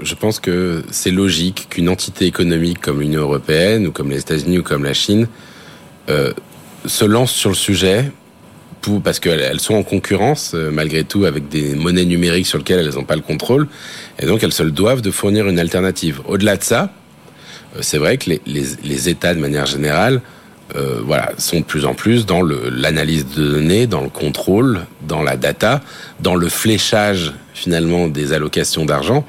je 0.00 0.14
pense 0.14 0.38
que 0.38 0.84
c'est 0.92 1.10
logique 1.10 1.66
qu'une 1.70 1.88
entité 1.88 2.26
économique 2.26 2.80
comme 2.80 3.00
l'Union 3.00 3.22
européenne, 3.22 3.88
ou 3.88 3.90
comme 3.90 4.10
les 4.10 4.20
États-Unis, 4.20 4.60
ou 4.60 4.62
comme 4.62 4.84
la 4.84 4.94
Chine, 4.94 5.26
euh, 6.08 6.32
se 6.86 7.04
lance 7.04 7.32
sur 7.32 7.50
le 7.50 7.56
sujet 7.56 8.12
parce 9.02 9.20
qu'elles 9.20 9.60
sont 9.60 9.74
en 9.74 9.82
concurrence 9.82 10.52
euh, 10.54 10.70
malgré 10.70 11.04
tout 11.04 11.24
avec 11.24 11.48
des 11.48 11.74
monnaies 11.74 12.04
numériques 12.04 12.46
sur 12.46 12.58
lesquelles 12.58 12.80
elles 12.80 12.94
n'ont 12.94 13.04
pas 13.04 13.16
le 13.16 13.22
contrôle, 13.22 13.68
et 14.18 14.26
donc 14.26 14.42
elles 14.42 14.52
se 14.52 14.62
doivent 14.62 15.02
de 15.02 15.10
fournir 15.10 15.48
une 15.48 15.58
alternative. 15.58 16.20
Au-delà 16.26 16.56
de 16.56 16.62
ça, 16.62 16.90
euh, 17.76 17.80
c'est 17.82 17.98
vrai 17.98 18.16
que 18.16 18.30
les, 18.46 19.08
États 19.08 19.34
de 19.34 19.40
manière 19.40 19.66
générale, 19.66 20.20
euh, 20.76 21.00
voilà, 21.04 21.32
sont 21.38 21.60
de 21.60 21.64
plus 21.64 21.84
en 21.84 21.94
plus 21.94 22.26
dans 22.26 22.42
l'analyse 22.42 23.26
de 23.26 23.48
données, 23.48 23.86
dans 23.86 24.02
le 24.02 24.10
contrôle, 24.10 24.80
dans 25.06 25.22
la 25.22 25.36
data, 25.36 25.80
dans 26.20 26.34
le 26.34 26.48
fléchage 26.48 27.32
finalement 27.54 28.08
des 28.08 28.32
allocations 28.32 28.84
d'argent, 28.84 29.24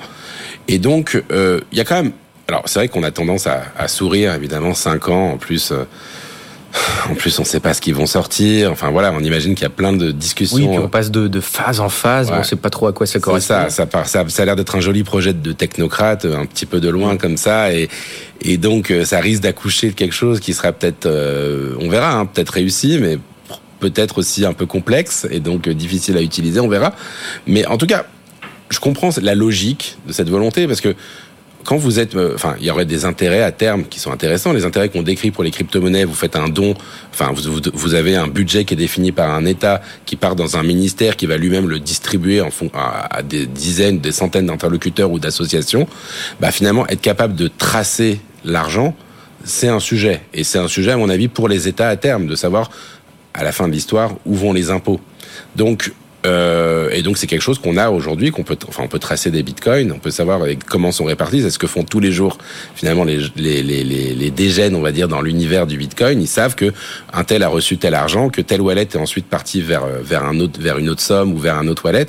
et 0.67 0.77
donc 0.77 1.21
il 1.31 1.77
y 1.77 1.81
a 1.81 1.85
quand 1.85 2.03
même, 2.03 2.11
alors 2.47 2.63
c'est 2.67 2.79
vrai 2.79 2.87
qu'on 2.89 3.03
a 3.03 3.11
tendance 3.11 3.47
à, 3.47 3.87
sourire 3.87 4.33
évidemment 4.35 4.73
cinq 4.73 5.09
ans 5.09 5.31
en 5.31 5.37
plus. 5.37 5.73
En 7.09 7.15
plus, 7.15 7.37
on 7.39 7.41
ne 7.41 7.47
sait 7.47 7.59
pas 7.59 7.73
ce 7.73 7.81
qu'ils 7.81 7.95
vont 7.95 8.05
sortir. 8.05 8.71
Enfin 8.71 8.91
voilà, 8.91 9.11
on 9.11 9.19
imagine 9.19 9.55
qu'il 9.55 9.63
y 9.63 9.67
a 9.67 9.71
plein 9.71 9.93
de 9.93 10.11
discussions. 10.11 10.57
Oui, 10.57 10.67
puis 10.67 10.77
on 10.77 10.89
passe 10.89 11.09
de, 11.09 11.27
de 11.27 11.39
phase 11.39 11.79
en 11.79 11.89
phase. 11.89 12.29
On 12.31 12.37
ne 12.37 12.43
sait 12.43 12.55
pas 12.55 12.69
trop 12.69 12.87
à 12.87 12.93
quoi 12.93 13.07
ça 13.07 13.19
correspond. 13.19 13.69
Ça, 13.69 13.69
ça, 13.69 13.87
ça, 14.05 14.25
ça 14.27 14.41
a 14.41 14.45
l'air 14.45 14.55
d'être 14.55 14.75
un 14.75 14.79
joli 14.79 15.03
projet 15.03 15.33
de 15.33 15.51
technocrate, 15.51 16.25
un 16.25 16.45
petit 16.45 16.65
peu 16.65 16.79
de 16.79 16.89
loin 16.89 17.17
comme 17.17 17.37
ça, 17.37 17.73
et, 17.73 17.89
et 18.41 18.57
donc 18.57 18.91
euh, 18.91 19.05
ça 19.05 19.19
risque 19.19 19.41
d'accoucher 19.41 19.89
de 19.89 19.93
quelque 19.93 20.13
chose 20.13 20.39
qui 20.39 20.53
sera 20.53 20.71
peut-être, 20.71 21.05
euh, 21.07 21.75
on 21.79 21.89
verra, 21.89 22.13
hein, 22.13 22.25
peut-être 22.25 22.49
réussi, 22.49 22.99
mais 23.01 23.17
peut-être 23.79 24.19
aussi 24.19 24.45
un 24.45 24.53
peu 24.53 24.65
complexe 24.65 25.25
et 25.31 25.39
donc 25.39 25.67
euh, 25.67 25.73
difficile 25.73 26.17
à 26.17 26.21
utiliser. 26.21 26.59
On 26.59 26.67
verra. 26.67 26.93
Mais 27.47 27.65
en 27.65 27.77
tout 27.77 27.87
cas, 27.87 28.05
je 28.69 28.79
comprends 28.79 29.09
la 29.21 29.33
logique 29.35 29.97
de 30.07 30.13
cette 30.13 30.29
volonté 30.29 30.67
parce 30.67 30.81
que 30.81 30.95
quand 31.69 31.77
vous 31.77 31.99
êtes, 31.99 32.15
euh, 32.15 32.33
enfin, 32.33 32.55
il 32.59 32.65
y 32.65 32.71
aurait 32.71 32.87
des 32.87 33.05
intérêts 33.05 33.43
à 33.43 33.51
terme 33.51 33.83
qui 33.83 33.99
sont 33.99 34.11
intéressants. 34.11 34.53
Les 34.53 34.65
intérêts 34.65 34.89
qu'on 34.89 35.03
décrit 35.03 35.29
pour 35.29 35.43
les 35.43 35.51
crypto-monnaies, 35.51 36.03
vous 36.03 36.15
faites 36.15 36.35
un 36.35 36.49
don, 36.49 36.73
enfin, 37.11 37.31
vous, 37.31 37.61
vous, 37.75 37.93
avez 37.93 38.15
un 38.15 38.25
budget 38.27 38.65
qui 38.65 38.73
est 38.73 38.77
défini 38.77 39.11
par 39.11 39.29
un 39.29 39.45
État 39.45 39.79
qui 40.07 40.15
part 40.15 40.35
dans 40.35 40.57
un 40.57 40.63
ministère 40.63 41.15
qui 41.15 41.27
va 41.27 41.37
lui-même 41.37 41.69
le 41.69 41.77
distribuer 41.77 42.41
en 42.41 42.49
fond, 42.49 42.71
à, 42.73 43.21
des 43.21 43.45
dizaines, 43.45 43.99
des 43.99 44.11
centaines 44.11 44.47
d'interlocuteurs 44.47 45.11
ou 45.11 45.19
d'associations. 45.19 45.87
Bah, 46.39 46.49
finalement, 46.49 46.87
être 46.87 47.01
capable 47.01 47.35
de 47.35 47.47
tracer 47.47 48.19
l'argent, 48.43 48.95
c'est 49.43 49.67
un 49.67 49.79
sujet. 49.79 50.21
Et 50.33 50.43
c'est 50.43 50.57
un 50.57 50.67
sujet, 50.67 50.93
à 50.93 50.97
mon 50.97 51.09
avis, 51.09 51.27
pour 51.27 51.47
les 51.47 51.67
États 51.67 51.89
à 51.89 51.97
terme, 51.97 52.25
de 52.25 52.33
savoir, 52.33 52.71
à 53.35 53.43
la 53.43 53.51
fin 53.51 53.67
de 53.67 53.73
l'histoire, 53.73 54.15
où 54.25 54.33
vont 54.33 54.53
les 54.53 54.71
impôts. 54.71 54.99
Donc, 55.55 55.91
euh, 56.25 56.89
et 56.91 57.01
donc 57.01 57.17
c'est 57.17 57.27
quelque 57.27 57.41
chose 57.41 57.59
qu'on 57.59 57.77
a 57.77 57.89
aujourd'hui, 57.89 58.31
qu'on 58.31 58.43
peut, 58.43 58.57
enfin 58.67 58.83
on 58.83 58.87
peut 58.87 58.99
tracer 58.99 59.31
des 59.31 59.41
bitcoins, 59.41 59.91
on 59.91 59.99
peut 59.99 60.11
savoir 60.11 60.41
comment 60.67 60.91
sont 60.91 61.05
répartis, 61.05 61.41
c'est 61.41 61.49
ce 61.49 61.59
que 61.59 61.67
font 61.67 61.83
tous 61.83 62.01
les 62.01 62.11
jours 62.11 62.37
finalement 62.75 63.05
les 63.05 63.19
les 63.37 63.63
les 63.63 63.83
les, 63.83 64.31
dégènes, 64.31 64.75
on 64.75 64.81
va 64.81 64.91
dire 64.91 65.07
dans 65.07 65.21
l'univers 65.21 65.65
du 65.65 65.77
bitcoin. 65.77 66.21
Ils 66.21 66.27
savent 66.27 66.55
que 66.55 66.73
un 67.13 67.23
tel 67.23 67.43
a 67.43 67.47
reçu 67.47 67.77
tel 67.77 67.93
argent, 67.93 68.29
que 68.29 68.41
tel 68.41 68.59
wallet 68.61 68.81
est 68.81 68.97
ensuite 68.97 69.27
parti 69.27 69.61
vers 69.61 69.85
vers 70.01 70.25
un 70.25 70.39
autre 70.39 70.59
vers 70.59 70.77
une 70.77 70.89
autre 70.89 71.01
somme 71.01 71.33
ou 71.33 71.37
vers 71.37 71.57
un 71.57 71.67
autre 71.67 71.85
wallet. 71.85 72.07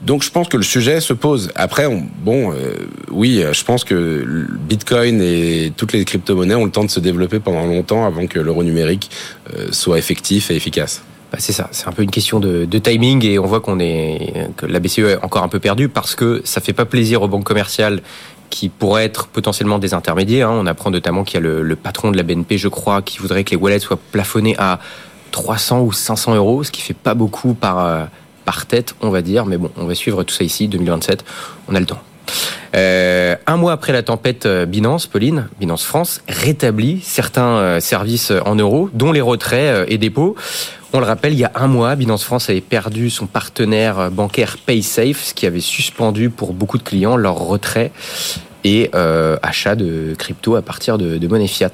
Donc 0.00 0.22
je 0.22 0.30
pense 0.30 0.48
que 0.48 0.56
le 0.56 0.62
sujet 0.62 1.00
se 1.00 1.12
pose. 1.12 1.50
Après, 1.56 1.86
bon, 2.22 2.52
euh, 2.52 2.74
oui, 3.10 3.42
je 3.52 3.64
pense 3.64 3.82
que 3.82 4.46
Bitcoin 4.68 5.20
et 5.20 5.72
toutes 5.76 5.92
les 5.92 6.04
crypto-monnaies 6.04 6.54
ont 6.54 6.64
le 6.64 6.70
temps 6.70 6.84
de 6.84 6.90
se 6.90 7.00
développer 7.00 7.40
pendant 7.40 7.66
longtemps 7.66 8.06
avant 8.06 8.28
que 8.28 8.38
l'euro 8.38 8.62
numérique 8.62 9.10
euh, 9.56 9.68
soit 9.72 9.98
effectif 9.98 10.52
et 10.52 10.56
efficace. 10.56 11.02
Bah, 11.38 11.44
c'est 11.44 11.52
ça, 11.52 11.68
c'est 11.70 11.86
un 11.86 11.92
peu 11.92 12.02
une 12.02 12.10
question 12.10 12.40
de, 12.40 12.66
timing 12.78 13.24
et 13.24 13.38
on 13.38 13.46
voit 13.46 13.60
qu'on 13.60 13.78
est 13.78 14.50
que 14.56 14.66
la 14.66 14.80
BCE 14.80 14.98
est 14.98 15.22
encore 15.22 15.44
un 15.44 15.48
peu 15.48 15.60
perdue 15.60 15.88
parce 15.88 16.16
que 16.16 16.42
ça 16.42 16.60
fait 16.60 16.72
pas 16.72 16.84
plaisir 16.84 17.22
aux 17.22 17.28
banques 17.28 17.44
commerciales 17.44 18.02
qui 18.50 18.68
pourraient 18.68 19.04
être 19.04 19.28
potentiellement 19.28 19.78
des 19.78 19.94
intermédiaires. 19.94 20.50
Hein. 20.50 20.58
On 20.60 20.66
apprend 20.66 20.90
notamment 20.90 21.22
qu'il 21.22 21.36
y 21.36 21.46
a 21.46 21.48
le, 21.48 21.76
patron 21.76 22.10
de 22.10 22.16
la 22.16 22.24
BNP, 22.24 22.58
je 22.58 22.66
crois, 22.66 23.02
qui 23.02 23.18
voudrait 23.18 23.44
que 23.44 23.50
les 23.50 23.56
wallets 23.56 23.78
soient 23.78 24.00
plafonnés 24.10 24.56
à 24.58 24.80
300 25.30 25.82
ou 25.82 25.92
500 25.92 26.34
euros, 26.34 26.64
ce 26.64 26.72
qui 26.72 26.80
fait 26.80 26.92
pas 26.92 27.14
beaucoup 27.14 27.54
par 27.54 27.78
euh, 27.86 28.04
par 28.44 28.66
tête, 28.66 28.96
on 29.00 29.10
va 29.10 29.22
dire. 29.22 29.46
Mais 29.46 29.58
bon, 29.58 29.70
on 29.76 29.84
va 29.84 29.94
suivre 29.94 30.24
tout 30.24 30.34
ça 30.34 30.42
ici, 30.42 30.66
2027. 30.66 31.24
On 31.68 31.76
a 31.76 31.78
le 31.78 31.86
temps. 31.86 32.00
Euh, 32.74 33.36
un 33.46 33.56
mois 33.56 33.72
après 33.72 33.92
la 33.92 34.02
tempête 34.02 34.44
euh, 34.44 34.66
Binance, 34.66 35.06
Pauline, 35.06 35.48
Binance 35.60 35.84
France 35.84 36.20
rétablit 36.28 37.00
certains 37.04 37.78
services 37.78 38.32
en 38.44 38.56
euros, 38.56 38.90
dont 38.92 39.12
les 39.12 39.20
retraits 39.20 39.86
et 39.88 39.98
dépôts. 39.98 40.34
On 40.92 41.00
le 41.00 41.06
rappelle, 41.06 41.34
il 41.34 41.38
y 41.38 41.44
a 41.44 41.52
un 41.54 41.66
mois, 41.66 41.94
Binance 41.96 42.24
France 42.24 42.48
avait 42.48 42.62
perdu 42.62 43.10
son 43.10 43.26
partenaire 43.26 44.10
bancaire 44.10 44.56
PaySafe, 44.64 45.22
ce 45.22 45.34
qui 45.34 45.46
avait 45.46 45.60
suspendu 45.60 46.30
pour 46.30 46.54
beaucoup 46.54 46.78
de 46.78 46.82
clients 46.82 47.16
leur 47.16 47.36
retrait 47.36 47.92
et 48.64 48.90
euh, 48.94 49.36
achat 49.42 49.76
de 49.76 50.14
crypto 50.18 50.56
à 50.56 50.62
partir 50.62 50.96
de, 50.96 51.18
de 51.18 51.28
monnaie 51.28 51.46
fiat. 51.46 51.70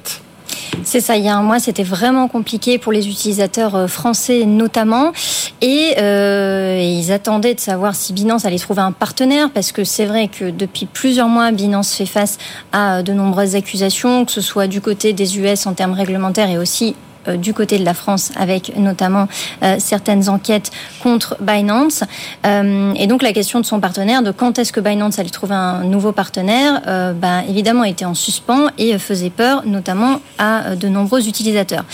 C'est 0.83 0.99
ça, 0.99 1.15
il 1.15 1.23
y 1.23 1.29
a 1.29 1.35
un 1.35 1.41
mois, 1.41 1.59
c'était 1.59 1.83
vraiment 1.83 2.27
compliqué 2.27 2.77
pour 2.77 2.91
les 2.91 3.07
utilisateurs 3.07 3.75
euh, 3.75 3.87
français 3.87 4.45
notamment. 4.45 5.13
Et 5.61 5.93
euh, 5.97 6.79
ils 6.81 7.11
attendaient 7.11 7.55
de 7.55 7.59
savoir 7.59 7.95
si 7.95 8.13
Binance 8.13 8.45
allait 8.45 8.59
trouver 8.59 8.81
un 8.81 8.91
partenaire, 8.91 9.49
parce 9.51 9.71
que 9.71 9.83
c'est 9.83 10.05
vrai 10.05 10.27
que 10.27 10.49
depuis 10.49 10.85
plusieurs 10.85 11.27
mois, 11.27 11.51
Binance 11.51 11.93
fait 11.93 12.05
face 12.05 12.37
à 12.71 13.03
de 13.03 13.13
nombreuses 13.13 13.55
accusations, 13.55 14.25
que 14.25 14.31
ce 14.31 14.41
soit 14.41 14.67
du 14.67 14.81
côté 14.81 15.13
des 15.13 15.39
US 15.39 15.65
en 15.65 15.73
termes 15.73 15.93
réglementaires 15.93 16.49
et 16.49 16.57
aussi 16.57 16.89
euh, 16.89 17.14
du 17.37 17.53
côté 17.53 17.77
de 17.77 17.85
la 17.85 17.93
France, 17.93 18.31
avec 18.35 18.75
notamment 18.77 19.27
euh, 19.63 19.75
certaines 19.79 20.29
enquêtes 20.29 20.71
contre 21.01 21.37
Binance. 21.39 22.03
Euh, 22.45 22.93
et 22.95 23.07
donc 23.07 23.21
la 23.21 23.33
question 23.33 23.59
de 23.59 23.65
son 23.65 23.79
partenaire, 23.79 24.23
de 24.23 24.31
quand 24.31 24.59
est-ce 24.59 24.71
que 24.71 24.79
Binance 24.79 25.19
allait 25.19 25.29
trouver 25.29 25.55
un 25.55 25.83
nouveau 25.83 26.11
partenaire, 26.11 26.81
bah, 27.15 27.41
évidemment 27.49 27.83
était 27.83 28.05
en 28.05 28.13
suspens 28.13 28.67
et 28.77 28.97
faisait 28.97 29.29
peur, 29.29 29.63
notamment 29.65 30.19
à 30.37 30.75
de 30.75 30.87
nombreux 30.87 31.27
utilisateurs. 31.27 31.85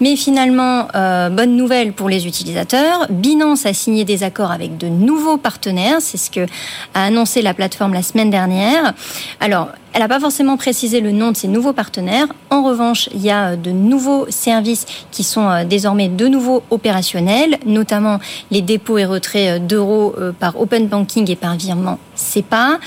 Mais 0.00 0.16
finalement, 0.16 0.88
bonne 1.30 1.56
nouvelle 1.56 1.92
pour 1.92 2.08
les 2.08 2.26
utilisateurs, 2.26 3.06
Binance 3.10 3.66
a 3.66 3.72
signé 3.72 4.04
des 4.04 4.22
accords 4.22 4.50
avec 4.50 4.76
de 4.76 4.88
nouveaux 4.88 5.36
partenaires. 5.36 5.96
C'est 6.00 6.18
ce 6.18 6.30
que 6.30 6.46
a 6.94 7.04
annoncé 7.04 7.42
la 7.42 7.54
plateforme 7.54 7.94
la 7.94 8.02
semaine 8.02 8.30
dernière. 8.30 8.94
Alors, 9.40 9.68
elle 9.92 10.00
n'a 10.00 10.08
pas 10.08 10.20
forcément 10.20 10.56
précisé 10.56 11.00
le 11.00 11.12
nom 11.12 11.32
de 11.32 11.36
ses 11.36 11.48
nouveaux 11.48 11.72
partenaires. 11.72 12.26
En 12.50 12.62
revanche, 12.62 13.08
il 13.14 13.20
y 13.22 13.30
a 13.30 13.56
de 13.56 13.70
nouveaux 13.70 14.26
services 14.30 14.86
qui 15.10 15.24
sont 15.24 15.48
euh, 15.48 15.64
désormais 15.64 16.08
de 16.08 16.26
nouveau 16.26 16.62
opérationnels, 16.70 17.58
notamment 17.66 18.18
les 18.50 18.62
dépôts 18.62 18.98
et 18.98 19.04
retraits 19.04 19.56
euh, 19.56 19.58
d'euros 19.58 20.14
euh, 20.18 20.32
par 20.32 20.60
Open 20.60 20.86
Banking 20.88 21.30
et 21.30 21.36
par 21.36 21.56
virement 21.56 21.98
SEPA, 22.18 22.78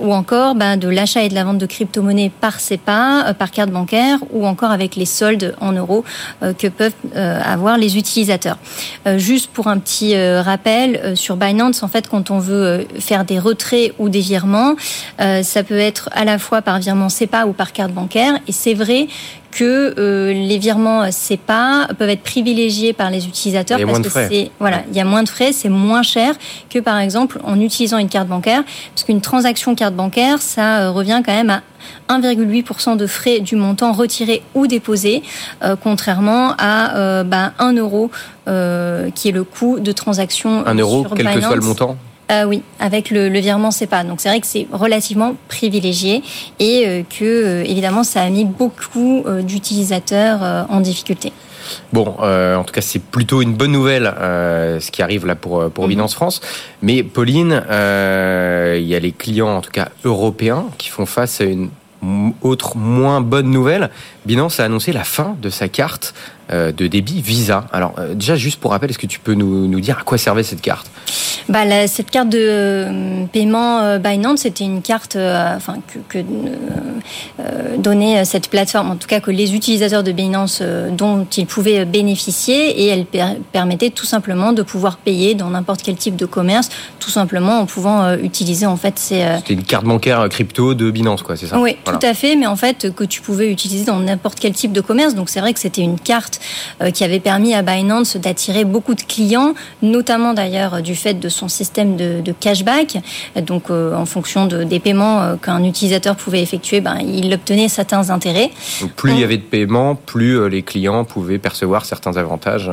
ou 0.00 0.14
encore 0.14 0.54
ben, 0.54 0.76
de 0.76 0.88
l'achat 0.88 1.22
et 1.22 1.28
de 1.28 1.34
la 1.34 1.44
vente 1.44 1.58
de 1.58 1.66
crypto-monnaies 1.66 2.30
par 2.40 2.60
SEPA, 2.60 3.34
par 3.38 3.50
carte 3.50 3.70
bancaire, 3.70 4.18
ou 4.32 4.46
encore 4.46 4.70
avec 4.70 4.96
les 4.96 5.04
soldes 5.04 5.54
en 5.60 5.72
euros 5.72 6.04
que 6.40 6.68
peuvent 6.68 6.94
avoir 7.14 7.76
les 7.78 7.98
utilisateurs. 7.98 8.58
Juste 9.16 9.50
pour 9.50 9.66
un 9.68 9.78
petit 9.78 10.14
rappel, 10.40 11.16
sur 11.16 11.36
Binance, 11.36 11.82
en 11.82 11.88
fait, 11.88 12.08
quand 12.08 12.30
on 12.30 12.38
veut 12.38 12.86
faire 12.98 13.24
des 13.24 13.38
retraits 13.38 13.92
ou 13.98 14.08
des 14.08 14.20
virements, 14.20 14.74
ça 15.18 15.62
peut 15.62 15.78
être 15.78 16.08
à 16.12 16.24
la 16.24 16.38
fois 16.38 16.62
par 16.62 16.78
virement 16.78 17.08
SEPA 17.08 17.46
ou 17.46 17.52
par 17.52 17.72
carte 17.72 17.92
bancaire. 17.92 18.34
Et 18.46 18.52
c'est 18.52 18.74
vrai 18.74 19.08
que 19.50 19.94
euh, 19.98 20.32
les 20.32 20.58
virements 20.58 21.10
SEPA 21.10 21.88
peuvent 21.98 22.08
être 22.08 22.22
privilégiés 22.22 22.92
par 22.92 23.10
les 23.10 23.26
utilisateurs 23.26 23.78
parce 23.84 24.00
que 24.00 24.08
c'est 24.08 24.50
voilà, 24.58 24.82
il 24.90 24.96
y 24.96 25.00
a 25.00 25.04
moins 25.04 25.22
de 25.22 25.28
frais, 25.28 25.52
c'est 25.52 25.68
moins 25.68 26.02
cher 26.02 26.34
que 26.68 26.78
par 26.78 26.98
exemple 26.98 27.40
en 27.44 27.60
utilisant 27.60 27.98
une 27.98 28.08
carte 28.08 28.28
bancaire, 28.28 28.62
parce 28.94 29.04
qu'une 29.04 29.20
transaction 29.20 29.74
carte 29.74 29.94
bancaire, 29.94 30.40
ça 30.40 30.80
euh, 30.80 30.90
revient 30.90 31.22
quand 31.24 31.34
même 31.34 31.50
à 31.50 31.62
1,8% 32.10 32.96
de 32.96 33.06
frais 33.06 33.40
du 33.40 33.56
montant 33.56 33.92
retiré 33.92 34.42
ou 34.54 34.66
déposé, 34.66 35.22
euh, 35.62 35.76
contrairement 35.80 36.54
à 36.58 37.24
bah, 37.24 37.52
1 37.58 37.74
euro 37.74 38.10
qui 38.46 39.28
est 39.28 39.32
le 39.32 39.44
coût 39.44 39.78
de 39.80 39.92
transaction. 39.92 40.66
1 40.66 40.74
euro, 40.74 41.06
quel 41.14 41.32
que 41.32 41.40
soit 41.40 41.56
le 41.56 41.62
montant 41.62 41.96
euh, 42.30 42.44
oui, 42.44 42.62
avec 42.78 43.10
le, 43.10 43.28
le 43.28 43.38
virement 43.40 43.70
pas. 43.88 44.04
Donc 44.04 44.20
c'est 44.20 44.28
vrai 44.28 44.40
que 44.40 44.46
c'est 44.46 44.66
relativement 44.72 45.34
privilégié 45.48 46.22
et 46.58 46.84
euh, 46.86 47.02
que 47.02 47.24
euh, 47.24 47.64
évidemment 47.64 48.04
ça 48.04 48.22
a 48.22 48.30
mis 48.30 48.44
beaucoup 48.44 49.24
d'utilisateurs 49.42 50.66
en 50.68 50.80
difficulté. 50.80 51.32
Bon, 51.92 52.16
en 52.20 52.64
tout 52.64 52.72
cas, 52.72 52.80
c'est 52.80 53.02
plutôt 53.02 53.42
une 53.42 53.54
bonne 53.54 53.72
nouvelle 53.72 54.12
ce 54.16 54.90
qui 54.90 55.02
arrive 55.02 55.26
là 55.26 55.34
pour 55.34 55.70
pour 55.70 55.88
Binance 55.88 56.12
mhm. 56.12 56.16
France. 56.16 56.40
Mais 56.82 57.02
Pauline, 57.02 57.62
il 57.68 58.86
y 58.86 58.94
a 58.94 58.98
les 58.98 59.12
clients, 59.12 59.56
en 59.56 59.60
tout 59.60 59.70
cas 59.70 59.88
européens, 60.04 60.66
qui 60.78 60.88
font 60.88 61.06
face 61.06 61.40
à 61.40 61.44
une 61.44 61.70
autre 62.42 62.76
moins 62.76 63.20
bonne 63.20 63.50
nouvelle. 63.50 63.90
Binance 64.26 64.60
a 64.60 64.64
annoncé 64.64 64.92
la 64.92 65.04
fin 65.04 65.36
de 65.40 65.50
sa 65.50 65.68
carte 65.68 66.14
de 66.50 66.86
débit 66.86 67.20
Visa. 67.20 67.66
Alors 67.72 67.94
déjà, 68.14 68.36
juste 68.36 68.60
pour 68.60 68.72
rappel, 68.72 68.90
est-ce 68.90 68.98
que 68.98 69.06
tu 69.06 69.20
peux 69.20 69.34
nous, 69.34 69.66
nous 69.66 69.80
dire 69.80 69.98
à 69.98 70.02
quoi 70.02 70.18
servait 70.18 70.42
cette 70.42 70.60
carte? 70.60 70.90
Bah, 71.48 71.64
Cette 71.88 72.10
carte 72.10 72.28
de 72.28 72.38
euh, 72.40 73.24
paiement 73.32 73.80
euh, 73.80 73.98
Binance, 73.98 74.40
c'était 74.40 74.64
une 74.64 74.82
carte 74.82 75.16
euh, 75.16 75.56
enfin, 75.56 75.76
que, 76.08 76.18
que 76.18 76.24
donnait 77.78 78.24
cette 78.24 78.48
plateforme, 78.48 78.90
en 78.90 78.96
tout 78.96 79.08
cas 79.08 79.20
que 79.20 79.30
les 79.30 79.54
utilisateurs 79.54 80.02
de 80.02 80.12
Binance 80.12 80.62
dont 80.92 81.26
ils 81.36 81.46
pouvaient 81.46 81.84
bénéficier 81.84 82.82
et 82.82 82.86
elle 82.88 83.06
permettait 83.52 83.90
tout 83.90 84.04
simplement 84.04 84.52
de 84.52 84.62
pouvoir 84.62 84.98
payer 84.98 85.34
dans 85.34 85.50
n'importe 85.50 85.82
quel 85.82 85.96
type 85.96 86.16
de 86.16 86.26
commerce, 86.26 86.68
tout 86.98 87.10
simplement 87.10 87.60
en 87.60 87.66
pouvant 87.66 88.14
utiliser 88.14 88.66
en 88.66 88.76
fait 88.76 88.98
ces... 88.98 89.24
C'était 89.38 89.54
une 89.54 89.62
carte 89.62 89.86
bancaire 89.86 90.28
crypto 90.28 90.74
de 90.74 90.90
Binance, 90.90 91.22
quoi, 91.22 91.36
c'est 91.36 91.46
ça? 91.46 91.58
Oui, 91.58 91.76
tout 91.84 92.06
à 92.06 92.14
fait, 92.14 92.36
mais 92.36 92.46
en 92.46 92.56
fait 92.56 92.94
que 92.94 93.04
tu 93.04 93.22
pouvais 93.22 93.50
utiliser 93.50 93.86
dans 93.86 93.98
n'importe 93.98 94.38
quel 94.38 94.52
type 94.52 94.72
de 94.72 94.82
commerce. 94.82 95.14
Donc 95.14 95.30
c'est 95.30 95.40
vrai 95.40 95.54
que 95.54 95.60
c'était 95.60 95.82
une 95.82 95.98
carte 95.98 96.39
qui 96.94 97.04
avait 97.04 97.20
permis 97.20 97.54
à 97.54 97.62
Binance 97.62 98.16
d'attirer 98.16 98.64
beaucoup 98.64 98.94
de 98.94 99.02
clients, 99.02 99.54
notamment 99.82 100.34
d'ailleurs 100.34 100.82
du 100.82 100.94
fait 100.94 101.14
de 101.14 101.28
son 101.28 101.48
système 101.48 101.96
de, 101.96 102.32
cashback. 102.38 102.98
Donc, 103.36 103.70
euh, 103.70 103.94
en 103.94 104.06
fonction 104.06 104.46
de, 104.46 104.64
des 104.64 104.80
paiements 104.80 105.20
euh, 105.20 105.36
qu'un 105.36 105.62
utilisateur 105.64 106.16
pouvait 106.16 106.42
effectuer, 106.42 106.80
ben, 106.80 106.98
il 107.00 107.32
obtenait 107.32 107.68
certains 107.68 108.10
intérêts. 108.10 108.50
plus 108.96 109.12
il 109.12 109.20
y 109.20 109.24
avait 109.24 109.36
de 109.36 109.42
paiements, 109.42 109.94
plus 109.94 110.38
euh, 110.38 110.46
les 110.46 110.62
clients 110.62 111.04
pouvaient 111.04 111.38
percevoir 111.38 111.84
certains 111.84 112.16
avantages. 112.16 112.70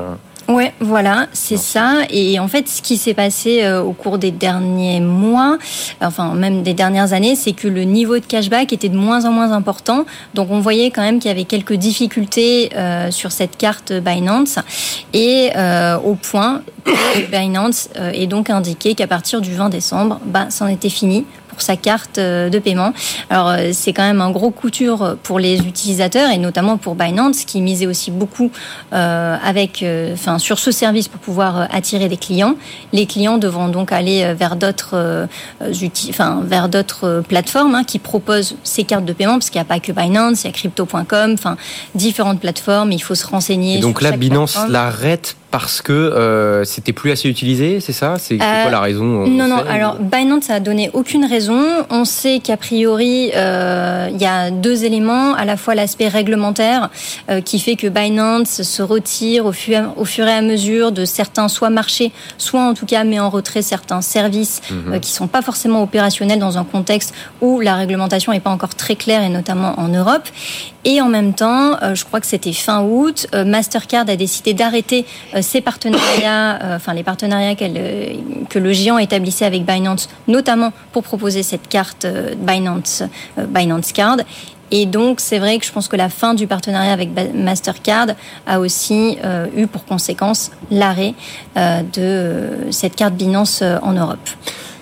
Ouais, 0.48 0.74
voilà, 0.80 1.28
c'est 1.34 1.58
ça. 1.58 2.04
Et 2.10 2.40
en 2.40 2.48
fait, 2.48 2.70
ce 2.70 2.82
qui 2.82 2.96
s'est 2.98 3.14
passé 3.14 3.64
euh, 3.64 3.82
au 3.82 3.92
cours 3.92 4.18
des 4.18 4.32
derniers 4.32 5.02
mois, 5.02 5.58
enfin 6.00 6.36
même 6.36 6.64
des 6.64 6.74
dernières 6.74 7.12
années, 7.12 7.36
c'est 7.36 7.52
que 7.52 7.68
le 7.68 7.84
niveau 7.84 8.18
de 8.18 8.26
cashback 8.26 8.72
était 8.72 8.88
de 8.88 8.96
moins 8.96 9.26
en 9.26 9.34
moins 9.34 9.52
important. 9.52 10.06
Donc 10.36 10.48
on 10.50 10.62
voyait 10.62 10.90
quand 10.90 11.02
même 11.02 11.20
qu'il 11.20 11.28
y 11.28 11.34
avait 11.34 11.44
quelques 11.44 11.74
difficultés 11.74 12.70
euh, 12.78 13.12
sur 13.12 13.34
cette 13.34 13.58
carte 13.58 13.92
Binance. 13.92 14.58
Et 15.14 15.52
euh, 15.58 15.98
au 15.98 16.16
point 16.16 16.62
que 16.86 17.30
Binance 17.32 17.90
est 17.96 18.28
donc 18.28 18.50
indiqué 18.50 18.96
qu'à 18.96 19.08
partir 19.08 19.42
du 19.42 19.54
20 19.54 19.68
décembre, 19.68 20.22
bah, 20.26 20.48
c'en 20.50 20.68
était 20.68 20.90
fini 20.90 21.26
sa 21.62 21.76
carte 21.76 22.17
euh, 22.17 22.50
de 22.50 22.60
paiement. 22.60 22.93
Alors 23.30 23.50
euh, 23.50 23.70
c'est 23.74 23.93
quand 23.93 24.04
même 24.04 24.22
un 24.22 24.32
gros 24.32 24.52
couture 24.52 25.17
pour 25.24 25.39
les 25.39 25.60
utilisateurs 25.60 26.32
et 26.32 26.38
notamment 26.38 26.78
pour 26.78 26.96
Binance 26.96 27.46
qui 27.46 27.62
misait 27.62 27.88
aussi 27.88 28.12
beaucoup 28.12 28.52
euh, 28.93 29.38
avec, 29.43 29.84
enfin 30.13 30.39
sur 30.39 30.60
ce 30.60 30.72
service 30.72 31.08
pour 31.08 31.20
pouvoir 31.20 31.67
attirer 31.72 32.10
des 32.10 32.17
clients. 32.17 32.56
Les 32.93 33.06
clients 33.06 33.38
devront 33.38 33.67
donc 33.67 33.91
aller 33.91 34.34
vers 34.34 34.56
d'autres, 34.56 35.28
enfin 36.10 36.41
vers 36.43 36.70
d'autres 36.70 37.24
plateformes 37.28 37.76
hein, 37.76 37.84
qui 37.84 38.00
proposent 38.00 38.56
ces 38.63 38.84
cartes 38.84 39.06
de 39.06 39.13
paiement 39.13 39.34
parce 39.34 39.50
qu'il 39.50 39.60
n'y 39.60 39.65
a 39.65 39.70
pas 39.70 39.80
que 39.80 39.91
Binance, 39.91 40.43
il 40.43 40.48
y 40.48 40.50
a 40.50 40.54
Crypto.com, 40.54 41.34
enfin 41.34 41.58
différentes 41.96 42.39
plateformes. 42.39 42.91
Il 42.91 43.02
faut 43.02 43.15
se 43.15 43.28
renseigner. 43.28 43.78
Et 43.78 43.82
donc 43.82 44.02
là, 44.02 44.12
Binance 44.12 44.58
l'arrête 44.70 45.36
parce 45.50 45.82
que 45.82 45.94
euh, 45.94 46.66
c'était 46.66 46.92
plus 46.92 47.12
assez 47.12 47.30
utilisé, 47.30 47.80
c'est 47.80 47.94
ça? 47.94 48.16
C'est 48.20 48.38
quoi 48.38 48.46
euh, 48.48 48.70
la 48.70 48.82
raison 48.82 49.28
Non, 49.28 49.48
non. 49.48 49.64
Alors 49.70 49.96
Binance 49.96 50.50
a 50.50 50.60
donné 50.60 50.90
aucune 50.94 51.26
raison. 51.26 51.64
On 51.90 52.04
sait 52.04 52.40
qu'a 52.44 52.58
priori 52.58 53.32
euh, 53.34 54.10
il 54.12 54.22
y 54.22 54.26
a 54.26 54.52
deux 54.52 54.84
éléments, 54.84 55.34
à 55.36 55.46
la 55.46 55.56
fois 55.56 55.74
l'aspect 55.74 56.10
réglementaire 56.10 56.90
qui 57.46 57.60
fait 57.60 57.76
que 57.76 57.88
Binance 57.88 58.62
se 58.62 58.82
retire 58.82 59.46
au 59.46 59.52
fur, 59.52 59.94
au 59.96 60.06
fur 60.06 60.28
et 60.28 60.34
à 60.34 60.42
mesure 60.42 60.92
de 60.92 61.06
certains 61.06 61.48
soit 61.48 61.70
marchés, 61.70 62.12
soit 62.38 62.62
en 62.62 62.74
tout 62.74 62.86
cas 62.86 63.04
met 63.04 63.20
en 63.20 63.30
retrait 63.30 63.62
certains 63.62 64.02
services 64.02 64.62
mhm. 64.70 65.00
qui 65.00 65.12
sont 65.12 65.28
pas 65.28 65.42
forcément 65.42 65.82
opérationnels 65.82 66.40
dans 66.40 66.58
un 66.58 66.64
contexte 66.64 67.14
où 67.42 67.62
la 67.62 67.76
réglementation 67.76 68.32
n'est 68.32 68.40
pas 68.40 68.50
encore 68.50 68.76
très 68.76 68.96
claire 68.96 69.24
et 69.24 69.30
notamment 69.30 69.80
en 69.80 69.88
Europe. 69.88 70.28
Et 70.89 71.02
en 71.02 71.10
même 71.10 71.34
temps, 71.34 71.78
je 71.93 72.06
crois 72.06 72.21
que 72.21 72.26
c'était 72.26 72.54
fin 72.54 72.82
août, 72.82 73.28
Mastercard 73.34 74.06
a 74.08 74.15
décidé 74.15 74.54
d'arrêter 74.54 75.06
ces 75.41 75.60
partenariats, 75.60 76.63
euh, 76.63 76.76
enfin 76.78 76.93
les 76.93 77.04
partenariats 77.04 77.56
euh, 77.62 78.13
que 78.50 78.58
le 78.58 78.71
géant 78.71 78.97
établissait 78.97 79.43
avec 79.43 79.65
Binance, 79.65 80.08
notamment 80.30 80.71
pour 80.93 81.04
proposer 81.04 81.43
cette 81.43 81.67
carte 81.67 82.06
euh, 82.06 82.36
Binance, 82.38 83.04
Binance 83.50 83.91
Card. 83.91 84.19
Et 84.71 84.86
donc, 84.86 85.19
c'est 85.19 85.39
vrai 85.39 85.60
que 85.60 85.65
je 85.65 85.73
pense 85.73 85.89
que 85.89 85.97
la 85.97 86.08
fin 86.08 86.34
du 86.34 86.47
partenariat 86.47 86.93
avec 86.93 87.10
Mastercard 87.34 88.08
a 88.45 88.60
aussi 88.62 89.17
eu 89.56 89.65
pour 89.65 89.86
conséquence 89.86 90.52
l'arrêt 90.71 91.13
de 91.56 92.50
cette 92.69 92.97
carte 92.97 93.13
Binance 93.13 93.63
en 93.82 93.93
Europe. 93.93 94.30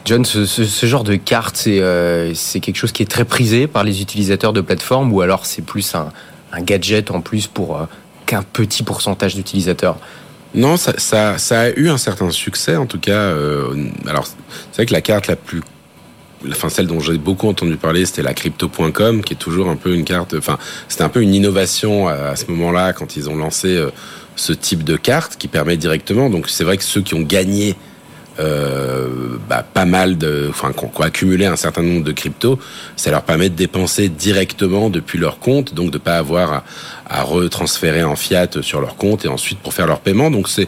John, 0.05 0.23
ce, 0.23 0.85
genre 0.85 1.03
de 1.03 1.15
carte, 1.15 1.55
c'est 1.57 2.59
quelque 2.59 2.75
chose 2.75 2.91
qui 2.91 3.01
est 3.01 3.09
très 3.09 3.25
prisé 3.25 3.67
par 3.67 3.83
les 3.83 4.01
utilisateurs 4.01 4.53
de 4.53 4.61
plateformes 4.61 5.11
ou 5.11 5.21
alors 5.21 5.45
c'est 5.45 5.63
plus 5.63 5.95
un, 5.95 6.11
gadget 6.61 7.11
en 7.11 7.21
plus 7.21 7.47
pour 7.47 7.87
qu'un 8.25 8.43
petit 8.43 8.83
pourcentage 8.83 9.35
d'utilisateurs? 9.35 9.97
Non, 10.53 10.77
ça, 10.77 11.35
a 11.51 11.69
eu 11.71 11.89
un 11.89 11.97
certain 11.97 12.29
succès 12.31 12.77
en 12.77 12.85
tout 12.85 12.99
cas. 12.99 13.11
Euh, 13.11 13.89
alors, 14.07 14.25
c'est 14.25 14.75
vrai 14.77 14.85
que 14.85 14.93
la 14.93 15.01
carte 15.01 15.27
la 15.27 15.35
plus 15.35 15.61
enfin 16.51 16.69
celle 16.69 16.85
dont 16.85 16.99
j'ai 16.99 17.17
beaucoup 17.17 17.49
entendu 17.49 17.75
parler, 17.75 18.05
c'était 18.05 18.21
la 18.21 18.35
crypto.com, 18.35 19.23
qui 19.23 19.33
est 19.33 19.37
toujours 19.37 19.69
un 19.69 19.75
peu 19.75 19.93
une 19.93 20.05
carte. 20.05 20.35
Enfin, 20.37 20.57
c'était 20.87 21.03
un 21.03 21.09
peu 21.09 21.21
une 21.21 21.33
innovation 21.33 22.07
à, 22.07 22.35
ce 22.35 22.45
moment-là 22.51 22.93
quand 22.93 23.17
ils 23.17 23.29
ont 23.29 23.35
lancé 23.35 23.75
euh, 23.75 23.89
ce 24.35 24.53
type 24.53 24.83
de 24.83 24.95
carte 24.95 25.37
qui 25.37 25.47
permet 25.47 25.75
directement. 25.75 26.29
Donc 26.29 26.49
c'est 26.49 26.63
vrai 26.63 26.77
que 26.77 26.83
ceux 26.83 27.01
qui 27.01 27.15
ont 27.15 27.21
gagné 27.21 27.71
euh, 27.71 27.73
bah, 28.37 29.63
pas 29.73 29.85
mal 29.85 30.17
de, 30.17 30.47
enfin, 30.49 30.71
qui 30.73 30.83
ont 30.85 31.01
accumulé 31.01 31.45
un 31.45 31.55
certain 31.55 31.81
nombre 31.81 32.03
de 32.03 32.11
cryptos, 32.11 32.59
ça 32.95 33.11
leur 33.11 33.23
permet 33.23 33.49
de 33.49 33.55
dépenser 33.55 34.09
directement 34.09 34.89
depuis 34.89 35.19
leur 35.19 35.39
compte, 35.39 35.73
donc 35.73 35.91
de 35.91 35.97
pas 35.97 36.17
avoir 36.17 36.51
à, 36.53 36.63
à 37.07 37.23
retransférer 37.23 38.03
en 38.03 38.15
fiat 38.15 38.47
sur 38.61 38.81
leur 38.81 38.95
compte 38.97 39.25
et 39.25 39.27
ensuite 39.27 39.59
pour 39.59 39.73
faire 39.73 39.87
leur 39.87 39.99
paiement. 39.99 40.31
Donc 40.31 40.49
c'est 40.49 40.67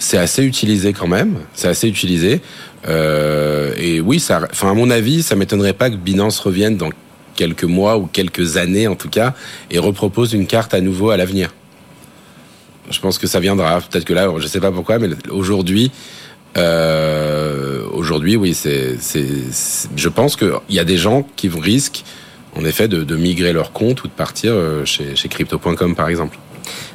c'est 0.00 0.18
assez 0.18 0.42
utilisé 0.42 0.92
quand 0.92 1.06
même, 1.06 1.38
c'est 1.52 1.68
assez 1.68 1.86
utilisé. 1.86 2.40
Euh, 2.88 3.74
et 3.76 4.00
oui, 4.00 4.18
ça, 4.18 4.40
enfin 4.50 4.70
à 4.70 4.74
mon 4.74 4.90
avis, 4.90 5.22
ça 5.22 5.36
m'étonnerait 5.36 5.74
pas 5.74 5.90
que 5.90 5.96
Binance 5.96 6.40
revienne 6.40 6.76
dans 6.76 6.90
quelques 7.36 7.64
mois 7.64 7.98
ou 7.98 8.06
quelques 8.06 8.56
années 8.56 8.88
en 8.88 8.96
tout 8.96 9.10
cas 9.10 9.34
et 9.70 9.78
repropose 9.78 10.32
une 10.32 10.46
carte 10.46 10.74
à 10.74 10.80
nouveau 10.80 11.10
à 11.10 11.16
l'avenir. 11.16 11.50
Je 12.90 12.98
pense 12.98 13.18
que 13.18 13.26
ça 13.26 13.38
viendra. 13.38 13.80
Peut-être 13.80 14.04
que 14.04 14.14
là, 14.14 14.28
je 14.38 14.46
sais 14.46 14.58
pas 14.58 14.72
pourquoi, 14.72 14.98
mais 14.98 15.08
aujourd'hui, 15.30 15.92
euh, 16.56 17.84
aujourd'hui, 17.92 18.36
oui, 18.36 18.54
c'est, 18.54 18.96
je 19.96 20.08
pense 20.08 20.36
qu'il 20.36 20.52
y 20.68 20.78
a 20.78 20.84
des 20.84 20.96
gens 20.96 21.26
qui 21.36 21.48
risquent, 21.48 22.04
en 22.56 22.64
effet, 22.64 22.88
de, 22.88 23.16
migrer 23.16 23.52
leur 23.52 23.72
compte 23.72 24.02
ou 24.04 24.08
de 24.08 24.12
partir 24.12 24.52
euh, 24.52 24.84
chez, 24.84 25.14
crypto.com, 25.28 25.94
par 25.94 26.08
exemple. 26.08 26.38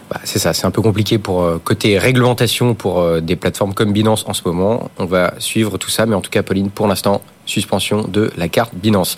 Bah, 0.09 0.19
c'est 0.23 0.37
ça, 0.37 0.53
c'est 0.53 0.67
un 0.67 0.71
peu 0.71 0.83
compliqué 0.83 1.17
pour 1.17 1.41
euh, 1.41 1.59
côté 1.63 1.97
réglementation 1.97 2.75
pour 2.75 3.01
euh, 3.01 3.21
des 3.21 3.35
plateformes 3.35 3.73
comme 3.73 3.91
Binance 3.91 4.23
en 4.27 4.33
ce 4.33 4.43
moment. 4.45 4.91
On 4.99 5.05
va 5.05 5.33
suivre 5.39 5.79
tout 5.79 5.89
ça, 5.89 6.05
mais 6.05 6.13
en 6.13 6.21
tout 6.21 6.29
cas, 6.29 6.43
Pauline, 6.43 6.69
pour 6.69 6.85
l'instant, 6.85 7.23
suspension 7.47 8.03
de 8.07 8.31
la 8.37 8.47
carte 8.47 8.75
Binance. 8.75 9.15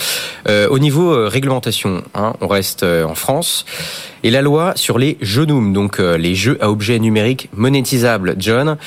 Euh, 0.47 0.69
au 0.69 0.79
niveau 0.79 1.27
réglementation, 1.27 2.03
hein, 2.15 2.33
on 2.39 2.47
reste 2.47 2.83
en 2.83 3.15
France. 3.15 3.65
Et 4.23 4.31
la 4.31 4.41
loi 4.41 4.73
sur 4.75 4.97
les 4.97 5.17
jeux 5.19 5.45
Noom, 5.45 5.73
donc 5.73 5.99
les 5.99 6.35
jeux 6.35 6.57
à 6.61 6.69
objets 6.69 6.99
numériques 6.99 7.49
monétisables. 7.53 8.35
John, 8.37 8.77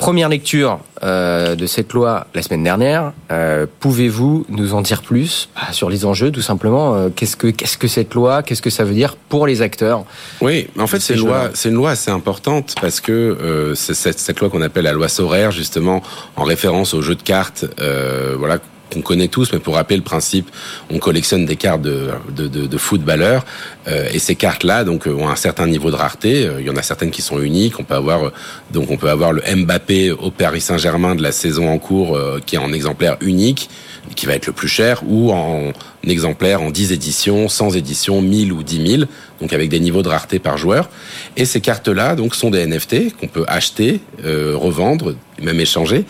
Première 0.00 0.30
lecture 0.30 0.80
euh, 1.02 1.54
de 1.54 1.66
cette 1.66 1.92
loi 1.92 2.26
la 2.34 2.40
semaine 2.40 2.64
dernière. 2.64 3.12
Euh, 3.30 3.66
Pouvez-vous 3.80 4.46
nous 4.48 4.72
en 4.72 4.80
dire 4.80 5.02
plus 5.02 5.50
bah, 5.54 5.72
sur 5.72 5.90
les 5.90 6.06
enjeux, 6.06 6.30
tout 6.30 6.40
simplement 6.40 6.94
euh, 6.94 7.08
Qu'est-ce 7.14 7.36
que 7.36 7.48
qu'est-ce 7.48 7.76
que 7.76 7.86
cette 7.86 8.14
loi 8.14 8.42
Qu'est-ce 8.42 8.62
que 8.62 8.70
ça 8.70 8.84
veut 8.84 8.94
dire 8.94 9.16
pour 9.28 9.46
les 9.46 9.60
acteurs? 9.60 10.04
Oui, 10.40 10.68
en 10.78 10.86
fait, 10.86 11.00
c'est 11.00 11.14
une 11.14 11.20
loi, 11.20 11.50
c'est 11.52 11.68
une 11.68 11.74
loi 11.74 11.90
assez 11.90 12.10
importante 12.10 12.74
parce 12.80 13.00
que 13.00 13.12
euh, 13.12 13.74
c'est 13.74 13.92
cette, 13.92 14.18
cette 14.18 14.40
loi 14.40 14.48
qu'on 14.48 14.62
appelle 14.62 14.84
la 14.84 14.94
loi 14.94 15.08
Sorare, 15.08 15.50
justement, 15.50 16.02
en 16.34 16.44
référence 16.44 16.94
aux 16.94 17.02
jeux 17.02 17.14
de 17.14 17.22
cartes. 17.22 17.66
Euh, 17.78 18.36
voilà 18.38 18.58
qu'on 18.90 19.02
connaît 19.02 19.28
tous, 19.28 19.52
mais 19.52 19.58
pour 19.58 19.74
rappeler 19.74 19.96
le 19.96 20.02
principe, 20.02 20.50
on 20.90 20.98
collectionne 20.98 21.46
des 21.46 21.56
cartes 21.56 21.82
de, 21.82 22.08
de, 22.30 22.48
de, 22.48 22.66
de 22.66 22.78
footballeurs 22.78 23.44
euh, 23.88 24.08
et 24.12 24.18
ces 24.18 24.34
cartes-là 24.34 24.84
donc 24.84 25.06
ont 25.06 25.28
un 25.28 25.36
certain 25.36 25.66
niveau 25.66 25.90
de 25.90 25.96
rareté. 25.96 26.46
Euh, 26.46 26.60
il 26.60 26.66
y 26.66 26.70
en 26.70 26.76
a 26.76 26.82
certaines 26.82 27.10
qui 27.10 27.22
sont 27.22 27.40
uniques. 27.40 27.78
On 27.78 27.84
peut 27.84 27.94
avoir 27.94 28.26
euh, 28.26 28.32
donc 28.72 28.90
on 28.90 28.96
peut 28.96 29.10
avoir 29.10 29.32
le 29.32 29.42
Mbappé 29.42 30.10
au 30.10 30.30
Paris 30.30 30.60
Saint-Germain 30.60 31.14
de 31.14 31.22
la 31.22 31.32
saison 31.32 31.70
en 31.70 31.78
cours 31.78 32.16
euh, 32.16 32.40
qui 32.44 32.56
est 32.56 32.58
en 32.58 32.72
exemplaire 32.72 33.16
unique 33.20 33.70
qui 34.16 34.26
va 34.26 34.34
être 34.34 34.46
le 34.46 34.52
plus 34.52 34.68
cher, 34.68 35.02
ou 35.06 35.30
en 35.32 35.72
exemplaire 36.04 36.62
en 36.62 36.70
10 36.70 36.92
éditions, 36.92 37.48
100 37.48 37.72
éditions, 37.72 38.22
1000 38.22 38.52
ou 38.52 38.62
10 38.62 38.86
000, 38.86 39.02
donc 39.40 39.52
avec 39.52 39.68
des 39.68 39.80
niveaux 39.80 40.02
de 40.02 40.08
rareté 40.08 40.38
par 40.38 40.56
joueur. 40.56 40.90
Et 41.36 41.44
ces 41.44 41.60
cartes-là, 41.60 42.16
donc, 42.16 42.34
sont 42.34 42.50
des 42.50 42.66
NFT 42.66 43.16
qu'on 43.16 43.28
peut 43.28 43.44
acheter, 43.48 44.00
euh, 44.24 44.56
revendre, 44.56 45.14
même 45.42 45.60
échanger, 45.60 46.04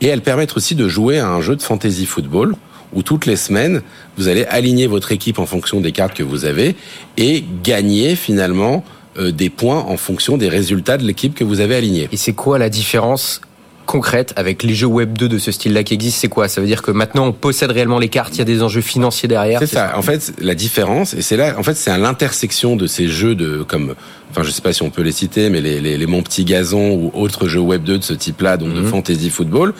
et 0.00 0.06
elles 0.06 0.22
permettent 0.22 0.56
aussi 0.56 0.74
de 0.74 0.88
jouer 0.88 1.18
à 1.18 1.28
un 1.28 1.40
jeu 1.40 1.56
de 1.56 1.62
fantasy 1.62 2.06
football 2.06 2.54
où 2.92 3.02
toutes 3.02 3.26
les 3.26 3.36
semaines, 3.36 3.82
vous 4.16 4.28
allez 4.28 4.44
aligner 4.44 4.86
votre 4.86 5.12
équipe 5.12 5.38
en 5.38 5.46
fonction 5.46 5.80
des 5.80 5.92
cartes 5.92 6.14
que 6.14 6.22
vous 6.22 6.44
avez 6.44 6.76
et 7.16 7.44
gagner 7.62 8.14
finalement 8.14 8.84
euh, 9.18 9.32
des 9.32 9.50
points 9.50 9.80
en 9.80 9.96
fonction 9.96 10.36
des 10.36 10.48
résultats 10.48 10.96
de 10.96 11.04
l'équipe 11.04 11.34
que 11.34 11.44
vous 11.44 11.60
avez 11.60 11.74
alignée. 11.74 12.08
Et 12.12 12.16
c'est 12.16 12.32
quoi 12.32 12.58
la 12.58 12.68
différence 12.68 13.40
concrète 13.86 14.32
avec 14.36 14.62
les 14.62 14.74
jeux 14.74 14.86
Web 14.86 15.16
2 15.16 15.28
de 15.28 15.38
ce 15.38 15.52
style-là 15.52 15.82
qui 15.82 15.94
existent, 15.94 16.20
c'est 16.22 16.28
quoi? 16.28 16.48
Ça 16.48 16.60
veut 16.60 16.66
dire 16.66 16.82
que 16.82 16.90
maintenant 16.90 17.26
on 17.26 17.32
possède 17.32 17.70
réellement 17.70 17.98
les 17.98 18.08
cartes, 18.08 18.34
il 18.34 18.38
y 18.38 18.42
a 18.42 18.44
des 18.44 18.62
enjeux 18.62 18.80
financiers 18.80 19.28
derrière. 19.28 19.60
C'est 19.60 19.66
ça. 19.66 19.92
En 19.96 20.02
fait, 20.02 20.32
la 20.40 20.54
différence, 20.54 21.14
et 21.14 21.22
c'est 21.22 21.36
là, 21.36 21.54
en 21.58 21.62
fait, 21.62 21.74
c'est 21.74 21.90
à 21.90 21.98
l'intersection 21.98 22.76
de 22.76 22.86
ces 22.86 23.08
jeux 23.08 23.34
de 23.34 23.62
comme, 23.62 23.94
enfin, 24.30 24.42
je 24.42 24.50
sais 24.50 24.62
pas 24.62 24.72
si 24.72 24.82
on 24.82 24.90
peut 24.90 25.02
les 25.02 25.12
citer, 25.12 25.50
mais 25.50 25.60
les, 25.60 25.80
les, 25.80 25.96
les 25.96 26.06
Mon 26.06 26.22
Petit 26.22 26.44
Gazon 26.44 26.92
ou 26.94 27.10
autres 27.14 27.48
jeux 27.48 27.60
Web 27.60 27.84
2 27.84 27.98
de 27.98 28.04
ce 28.04 28.14
type-là, 28.14 28.56
donc 28.56 28.68
mm 28.68 28.72
-hmm. 28.72 28.82
de 28.82 28.88
fantasy 28.88 29.30
football. 29.30 29.74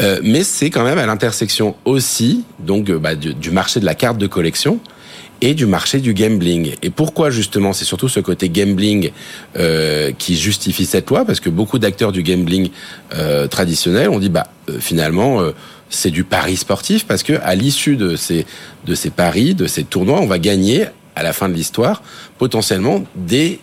Euh, 0.00 0.20
mais 0.22 0.42
c'est 0.42 0.70
quand 0.70 0.84
même 0.84 0.98
à 0.98 1.06
l'intersection 1.06 1.74
aussi 1.84 2.44
donc 2.58 2.90
bah, 2.90 3.14
du, 3.14 3.34
du, 3.34 3.50
marché 3.50 3.78
de 3.78 3.84
la 3.84 3.94
carte 3.94 4.16
de 4.18 4.26
collection 4.26 4.80
et 5.42 5.54
du 5.54 5.66
marché 5.66 5.98
du 6.00 6.14
gambling. 6.14 6.74
Et 6.82 6.88
pourquoi 6.90 7.30
justement 7.30 7.72
C'est 7.72 7.84
surtout 7.84 8.08
ce 8.08 8.20
côté 8.20 8.48
gambling 8.48 9.10
euh, 9.56 10.12
qui 10.16 10.36
justifie 10.36 10.86
cette 10.86 11.10
loi, 11.10 11.24
parce 11.26 11.40
que 11.40 11.50
beaucoup 11.50 11.78
d'acteurs 11.78 12.12
du 12.12 12.22
gambling 12.22 12.70
euh, 13.14 13.48
traditionnel 13.48 14.08
ont 14.08 14.20
dit 14.20 14.30
bah 14.30 14.46
euh, 14.70 14.78
finalement 14.78 15.42
euh, 15.42 15.50
c'est 15.90 16.10
du 16.10 16.24
pari 16.24 16.56
sportif 16.56 17.06
parce 17.06 17.22
que 17.24 17.34
à 17.42 17.54
l'issue 17.56 17.96
de 17.96 18.16
ces 18.16 18.46
de 18.86 18.94
ces 18.94 19.10
paris, 19.10 19.54
de 19.54 19.66
ces 19.66 19.84
tournois, 19.84 20.20
on 20.20 20.26
va 20.26 20.38
gagner 20.38 20.86
à 21.16 21.22
la 21.24 21.32
fin 21.32 21.48
de 21.48 21.54
l'histoire 21.54 22.02
potentiellement 22.38 23.04
des 23.16 23.58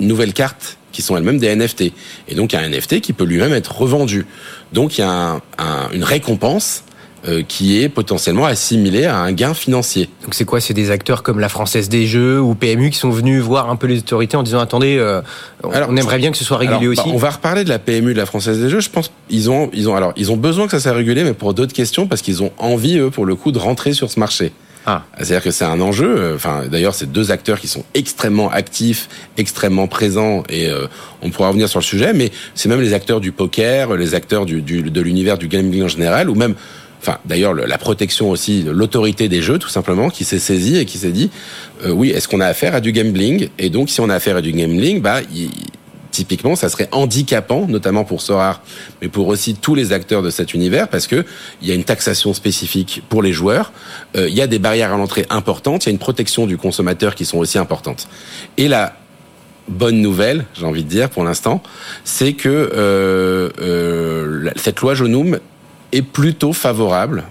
nouvelles 0.00 0.34
cartes 0.34 0.76
qui 0.90 1.02
sont 1.02 1.16
elles-mêmes 1.16 1.38
des 1.38 1.54
NFT. 1.54 1.92
Et 2.28 2.34
donc 2.34 2.52
il 2.52 2.56
y 2.56 2.58
a 2.58 2.62
un 2.62 2.68
NFT 2.68 3.00
qui 3.00 3.12
peut 3.12 3.24
lui-même 3.24 3.52
être 3.52 3.74
revendu. 3.76 4.26
Donc 4.72 4.98
il 4.98 5.02
y 5.02 5.04
a 5.04 5.10
un, 5.10 5.36
un, 5.56 5.88
une 5.92 6.04
récompense 6.04 6.82
euh, 7.28 7.42
qui 7.46 7.80
est 7.80 7.88
potentiellement 7.88 8.46
assimilé 8.46 9.04
à 9.04 9.16
un 9.18 9.32
gain 9.32 9.54
financier. 9.54 10.08
Donc 10.24 10.34
c'est 10.34 10.44
quoi? 10.44 10.60
C'est 10.60 10.74
des 10.74 10.90
acteurs 10.90 11.22
comme 11.22 11.38
la 11.38 11.48
Française 11.48 11.88
des 11.88 12.06
Jeux 12.06 12.40
ou 12.40 12.54
PMU 12.54 12.90
qui 12.90 12.98
sont 12.98 13.10
venus 13.10 13.40
voir 13.42 13.70
un 13.70 13.76
peu 13.76 13.86
les 13.86 13.98
autorités 13.98 14.36
en 14.36 14.42
disant 14.42 14.58
attendez, 14.58 14.96
euh, 14.98 15.20
alors, 15.72 15.88
on 15.90 15.96
aimerait 15.96 16.18
bien 16.18 16.32
que 16.32 16.36
ce 16.36 16.44
soit 16.44 16.58
régulé 16.58 16.78
alors, 16.78 16.90
aussi. 16.90 17.02
Bah, 17.08 17.14
on 17.14 17.18
va 17.18 17.30
reparler 17.30 17.64
de 17.64 17.68
la 17.68 17.78
PMU 17.78 18.12
de 18.12 18.18
la 18.18 18.26
Française 18.26 18.58
des 18.60 18.68
Jeux. 18.68 18.80
Je 18.80 18.90
pense 18.90 19.12
ils 19.30 19.50
ont 19.50 19.70
ils 19.72 19.88
ont 19.88 19.94
alors 19.94 20.12
ils 20.16 20.32
ont 20.32 20.36
besoin 20.36 20.66
que 20.66 20.72
ça 20.72 20.80
soit 20.80 20.92
régulé, 20.92 21.22
mais 21.24 21.32
pour 21.32 21.54
d'autres 21.54 21.72
questions 21.72 22.06
parce 22.06 22.22
qu'ils 22.22 22.42
ont 22.42 22.50
envie 22.58 22.98
eux 22.98 23.10
pour 23.10 23.24
le 23.24 23.34
coup 23.36 23.52
de 23.52 23.58
rentrer 23.58 23.92
sur 23.92 24.10
ce 24.10 24.18
marché. 24.18 24.52
Ah. 24.84 25.04
C'est-à-dire 25.16 25.44
que 25.44 25.52
c'est 25.52 25.64
un 25.64 25.80
enjeu. 25.80 26.12
euh, 26.18 26.34
Enfin, 26.34 26.62
d'ailleurs, 26.68 26.94
c'est 26.94 27.10
deux 27.10 27.30
acteurs 27.30 27.60
qui 27.60 27.68
sont 27.68 27.84
extrêmement 27.94 28.50
actifs, 28.50 29.08
extrêmement 29.36 29.86
présents, 29.86 30.42
et 30.48 30.68
euh, 30.68 30.86
on 31.22 31.30
pourra 31.30 31.48
revenir 31.48 31.68
sur 31.68 31.78
le 31.78 31.84
sujet. 31.84 32.12
Mais 32.12 32.32
c'est 32.56 32.68
même 32.68 32.80
les 32.80 32.92
acteurs 32.92 33.20
du 33.20 33.30
poker, 33.30 33.96
les 33.96 34.16
acteurs 34.16 34.44
du, 34.44 34.60
du 34.60 34.82
de 34.82 35.00
l'univers 35.00 35.38
du 35.38 35.46
gambling 35.46 35.84
en 35.84 35.88
général, 35.88 36.28
ou 36.28 36.34
même 36.34 36.56
enfin 37.02 37.18
d'ailleurs 37.24 37.52
la 37.54 37.78
protection 37.78 38.30
aussi 38.30 38.62
l'autorité 38.62 39.28
des 39.28 39.42
jeux 39.42 39.58
tout 39.58 39.68
simplement 39.68 40.08
qui 40.08 40.24
s'est 40.24 40.38
saisie 40.38 40.78
et 40.78 40.84
qui 40.84 40.98
s'est 40.98 41.10
dit 41.10 41.30
euh, 41.84 41.90
oui 41.90 42.10
est-ce 42.10 42.28
qu'on 42.28 42.40
a 42.40 42.46
affaire 42.46 42.74
à 42.74 42.80
du 42.80 42.92
gambling? 42.92 43.48
Et 43.58 43.70
donc 43.70 43.90
si 43.90 44.00
on 44.00 44.08
a 44.08 44.14
affaire 44.14 44.36
à 44.36 44.40
du 44.40 44.52
gambling 44.52 45.00
bah 45.00 45.20
il, 45.34 45.50
typiquement 46.12 46.54
ça 46.54 46.68
serait 46.68 46.88
handicapant 46.92 47.66
notamment 47.66 48.04
pour 48.04 48.22
Sorar 48.22 48.62
mais 49.00 49.08
pour 49.08 49.26
aussi 49.28 49.54
tous 49.54 49.74
les 49.74 49.92
acteurs 49.92 50.22
de 50.22 50.30
cet 50.30 50.54
univers 50.54 50.88
parce 50.88 51.06
que 51.06 51.24
il 51.60 51.68
y 51.68 51.72
a 51.72 51.74
une 51.74 51.84
taxation 51.84 52.34
spécifique 52.34 53.02
pour 53.08 53.22
les 53.22 53.32
joueurs 53.32 53.72
euh, 54.16 54.28
il 54.28 54.34
y 54.34 54.42
a 54.42 54.46
des 54.46 54.58
barrières 54.58 54.92
à 54.92 54.96
l'entrée 54.96 55.26
importantes 55.30 55.84
il 55.84 55.88
y 55.88 55.90
a 55.90 55.92
une 55.92 55.98
protection 55.98 56.46
du 56.46 56.56
consommateur 56.56 57.14
qui 57.14 57.24
sont 57.24 57.38
aussi 57.38 57.58
importantes. 57.58 58.08
Et 58.56 58.68
la 58.68 58.94
bonne 59.68 60.00
nouvelle, 60.00 60.44
j'ai 60.54 60.66
envie 60.66 60.84
de 60.84 60.88
dire 60.88 61.10
pour 61.10 61.24
l'instant, 61.24 61.62
c'est 62.04 62.32
que 62.32 62.48
euh, 62.48 63.50
euh, 63.60 64.50
cette 64.56 64.80
loi 64.80 64.94
Jonum 64.94 65.38
est 65.92 66.02
plutôt 66.02 66.52
favorable, 66.52 67.24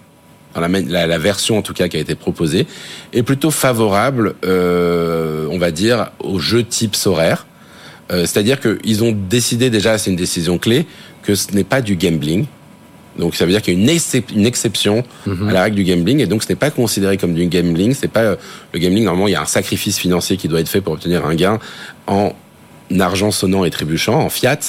dans 0.53 0.61
la, 0.61 0.67
la, 0.67 1.07
la, 1.07 1.17
version 1.17 1.57
en 1.57 1.61
tout 1.61 1.73
cas 1.73 1.87
qui 1.87 1.97
a 1.97 1.99
été 1.99 2.15
proposée, 2.15 2.67
est 3.13 3.23
plutôt 3.23 3.51
favorable, 3.51 4.35
euh, 4.45 5.47
on 5.49 5.57
va 5.57 5.71
dire, 5.71 6.11
aux 6.19 6.39
jeux 6.39 6.63
type 6.63 6.95
horaire. 7.05 7.45
Euh, 8.11 8.21
C'est-à-dire 8.21 8.59
qu'ils 8.59 9.03
ont 9.03 9.11
décidé 9.11 9.69
déjà, 9.69 9.97
c'est 9.97 10.09
une 10.09 10.15
décision 10.15 10.57
clé, 10.57 10.85
que 11.23 11.35
ce 11.35 11.51
n'est 11.53 11.63
pas 11.63 11.81
du 11.81 11.95
gambling. 11.95 12.45
Donc 13.19 13.35
ça 13.35 13.45
veut 13.45 13.51
dire 13.51 13.61
qu'il 13.61 13.73
y 13.73 13.77
a 13.77 13.79
une, 13.79 13.89
excep 13.89 14.31
une 14.31 14.45
exception 14.45 15.03
mm 15.25 15.31
-hmm. 15.33 15.49
à 15.49 15.51
la 15.51 15.63
règle 15.63 15.75
du 15.75 15.83
gambling 15.83 16.21
et 16.21 16.27
donc 16.27 16.43
ce 16.43 16.49
n'est 16.49 16.55
pas 16.55 16.71
considéré 16.71 17.17
comme 17.17 17.33
du 17.33 17.45
gambling. 17.47 17.93
C'est 17.93 18.07
pas 18.11 18.37
le 18.73 18.79
gambling. 18.79 19.03
Normalement, 19.03 19.27
il 19.27 19.33
y 19.33 19.35
a 19.35 19.41
un 19.41 19.53
sacrifice 19.59 19.97
financier 19.99 20.37
qui 20.37 20.47
doit 20.47 20.61
être 20.61 20.69
fait 20.69 20.81
pour 20.81 20.93
obtenir 20.93 21.25
un 21.25 21.35
gain 21.35 21.59
en 22.07 22.33
argent 22.99 23.31
sonnant 23.31 23.63
et 23.63 23.69
trébuchant, 23.69 24.19
en 24.19 24.29
fiat. 24.29 24.59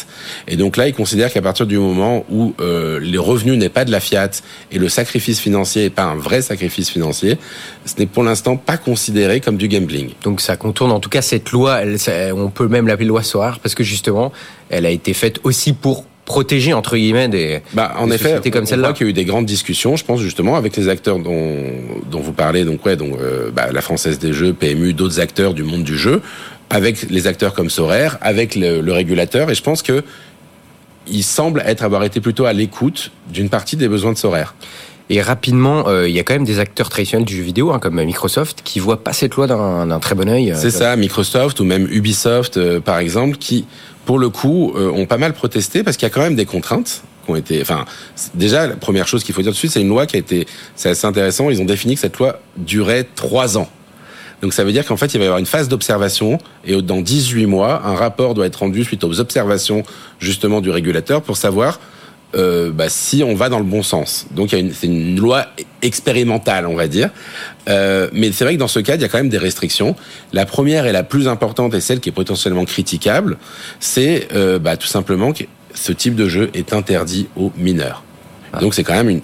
Et 0.48 0.56
donc 0.56 0.76
là, 0.76 0.88
ils 0.88 0.94
considèrent 0.94 1.32
qu'à 1.32 1.42
partir 1.42 1.66
du 1.66 1.78
moment 1.78 2.24
où 2.30 2.54
euh, 2.60 3.00
les 3.00 3.18
revenus 3.18 3.58
n'est 3.58 3.68
pas 3.68 3.84
de 3.84 3.90
la 3.90 4.00
fiat 4.00 4.30
et 4.70 4.78
le 4.78 4.88
sacrifice 4.88 5.40
financier 5.40 5.84
n'est 5.84 5.90
pas 5.90 6.04
un 6.04 6.16
vrai 6.16 6.42
sacrifice 6.42 6.90
financier, 6.90 7.38
ce 7.84 7.94
n'est 7.98 8.06
pour 8.06 8.22
l'instant 8.22 8.56
pas 8.56 8.76
considéré 8.76 9.40
comme 9.40 9.56
du 9.56 9.68
gambling. 9.68 10.10
Donc 10.22 10.40
ça 10.40 10.56
contourne 10.56 10.92
en 10.92 11.00
tout 11.00 11.10
cas 11.10 11.22
cette 11.22 11.50
loi, 11.50 11.80
elle, 11.82 11.98
ça, 11.98 12.12
on 12.34 12.50
peut 12.50 12.68
même 12.68 12.86
l'appeler 12.86 13.06
loi 13.08 13.22
Soar 13.22 13.58
parce 13.60 13.74
que 13.74 13.84
justement, 13.84 14.32
elle 14.70 14.86
a 14.86 14.90
été 14.90 15.14
faite 15.14 15.40
aussi 15.44 15.72
pour 15.72 16.04
protéger 16.24 16.72
entre 16.72 16.96
guillemets 16.96 17.28
des, 17.28 17.60
bah, 17.74 17.94
en 17.98 18.06
des 18.06 18.14
effet, 18.14 18.50
comme 18.50 18.66
celle-là. 18.66 18.92
qu'il 18.92 19.06
y 19.06 19.08
a 19.08 19.10
eu 19.10 19.12
des 19.12 19.24
grandes 19.24 19.46
discussions, 19.46 19.96
je 19.96 20.04
pense 20.04 20.20
justement 20.20 20.56
avec 20.56 20.76
les 20.76 20.88
acteurs 20.88 21.18
dont, 21.18 21.56
dont 22.10 22.20
vous 22.20 22.32
parlez, 22.32 22.64
donc 22.64 22.84
ouais, 22.86 22.96
donc 22.96 23.14
euh, 23.20 23.50
bah, 23.50 23.68
la 23.72 23.80
Française 23.80 24.18
des 24.18 24.32
Jeux, 24.32 24.52
PMU, 24.52 24.92
d'autres 24.94 25.20
acteurs 25.20 25.52
du 25.52 25.64
monde 25.64 25.82
du 25.82 25.98
jeu, 25.98 26.22
avec 26.72 27.08
les 27.10 27.26
acteurs 27.26 27.54
comme 27.54 27.70
Sorare, 27.70 28.18
avec 28.20 28.56
le, 28.56 28.80
le, 28.80 28.92
régulateur, 28.92 29.50
et 29.50 29.54
je 29.54 29.62
pense 29.62 29.82
que 29.82 30.02
il 31.06 31.22
semble 31.22 31.62
être 31.66 31.82
avoir 31.82 32.02
été 32.04 32.20
plutôt 32.20 32.46
à 32.46 32.52
l'écoute 32.52 33.10
d'une 33.30 33.48
partie 33.48 33.76
des 33.76 33.88
besoins 33.88 34.12
de 34.12 34.18
Sorare. 34.18 34.54
Et 35.10 35.20
rapidement, 35.20 35.88
euh, 35.88 36.08
il 36.08 36.14
y 36.14 36.20
a 36.20 36.22
quand 36.22 36.32
même 36.32 36.44
des 36.44 36.58
acteurs 36.58 36.88
traditionnels 36.88 37.26
du 37.26 37.36
jeu 37.36 37.42
vidéo, 37.42 37.72
hein, 37.72 37.78
comme 37.78 38.02
Microsoft, 38.02 38.62
qui 38.64 38.80
voient 38.80 39.04
pas 39.04 39.12
cette 39.12 39.34
loi 39.34 39.46
d'un 39.46 39.98
très 40.00 40.14
bon 40.14 40.28
œil. 40.28 40.54
C'est 40.56 40.70
ça, 40.70 40.96
Microsoft 40.96 41.60
ou 41.60 41.64
même 41.64 41.86
Ubisoft, 41.90 42.56
euh, 42.56 42.80
par 42.80 42.98
exemple, 42.98 43.36
qui 43.36 43.66
pour 44.06 44.18
le 44.18 44.30
coup, 44.30 44.72
euh, 44.74 44.90
ont 44.90 45.06
pas 45.06 45.18
mal 45.18 45.32
protesté 45.32 45.82
parce 45.82 45.96
qu'il 45.96 46.06
y 46.06 46.10
a 46.10 46.14
quand 46.14 46.22
même 46.22 46.34
des 46.34 46.46
contraintes 46.46 47.02
qui 47.24 47.30
ont 47.30 47.36
été. 47.36 47.60
Enfin, 47.60 47.84
déjà, 48.34 48.66
la 48.66 48.76
première 48.76 49.06
chose 49.06 49.22
qu'il 49.22 49.34
faut 49.34 49.42
dire 49.42 49.50
tout 49.52 49.56
de 49.56 49.58
suite, 49.58 49.72
c'est 49.72 49.80
une 49.80 49.88
loi 49.88 50.06
qui 50.06 50.16
a 50.16 50.18
été. 50.18 50.46
C'est 50.74 50.88
assez 50.88 51.06
intéressant. 51.06 51.50
Ils 51.50 51.60
ont 51.60 51.64
défini 51.64 51.94
que 51.94 52.00
cette 52.00 52.18
loi 52.18 52.40
durait 52.56 53.06
trois 53.14 53.58
ans. 53.58 53.68
Donc 54.42 54.52
ça 54.52 54.64
veut 54.64 54.72
dire 54.72 54.84
qu'en 54.84 54.96
fait, 54.96 55.14
il 55.14 55.18
va 55.18 55.24
y 55.24 55.26
avoir 55.26 55.38
une 55.38 55.46
phase 55.46 55.68
d'observation 55.68 56.38
et 56.64 56.80
dans 56.82 57.00
18 57.00 57.46
mois, 57.46 57.82
un 57.86 57.94
rapport 57.94 58.34
doit 58.34 58.46
être 58.46 58.56
rendu 58.56 58.84
suite 58.84 59.04
aux 59.04 59.20
observations 59.20 59.84
justement 60.18 60.60
du 60.60 60.70
régulateur 60.70 61.22
pour 61.22 61.36
savoir 61.36 61.78
euh, 62.34 62.70
bah, 62.72 62.88
si 62.88 63.22
on 63.22 63.34
va 63.34 63.48
dans 63.48 63.58
le 63.58 63.64
bon 63.64 63.82
sens. 63.82 64.26
Donc 64.30 64.50
c'est 64.50 64.86
une 64.86 65.20
loi 65.20 65.46
expérimentale, 65.82 66.66
on 66.66 66.74
va 66.74 66.88
dire. 66.88 67.10
Euh, 67.68 68.08
mais 68.12 68.32
c'est 68.32 68.44
vrai 68.44 68.54
que 68.54 68.58
dans 68.58 68.68
ce 68.68 68.80
cas, 68.80 68.96
il 68.96 69.02
y 69.02 69.04
a 69.04 69.08
quand 69.08 69.18
même 69.18 69.28
des 69.28 69.38
restrictions. 69.38 69.94
La 70.32 70.46
première 70.46 70.86
et 70.86 70.92
la 70.92 71.02
plus 71.02 71.28
importante 71.28 71.74
et 71.74 71.80
celle 71.80 72.00
qui 72.00 72.08
est 72.08 72.12
potentiellement 72.12 72.64
critiquable, 72.64 73.36
c'est 73.80 74.28
euh, 74.34 74.58
bah, 74.58 74.76
tout 74.76 74.86
simplement 74.86 75.32
que 75.32 75.44
ce 75.74 75.92
type 75.92 76.14
de 76.14 76.26
jeu 76.26 76.50
est 76.54 76.72
interdit 76.72 77.28
aux 77.36 77.52
mineurs. 77.56 78.02
Ah. 78.52 78.60
Donc 78.60 78.74
c'est 78.74 78.82
quand 78.82 78.94
même 78.94 79.10
une 79.10 79.20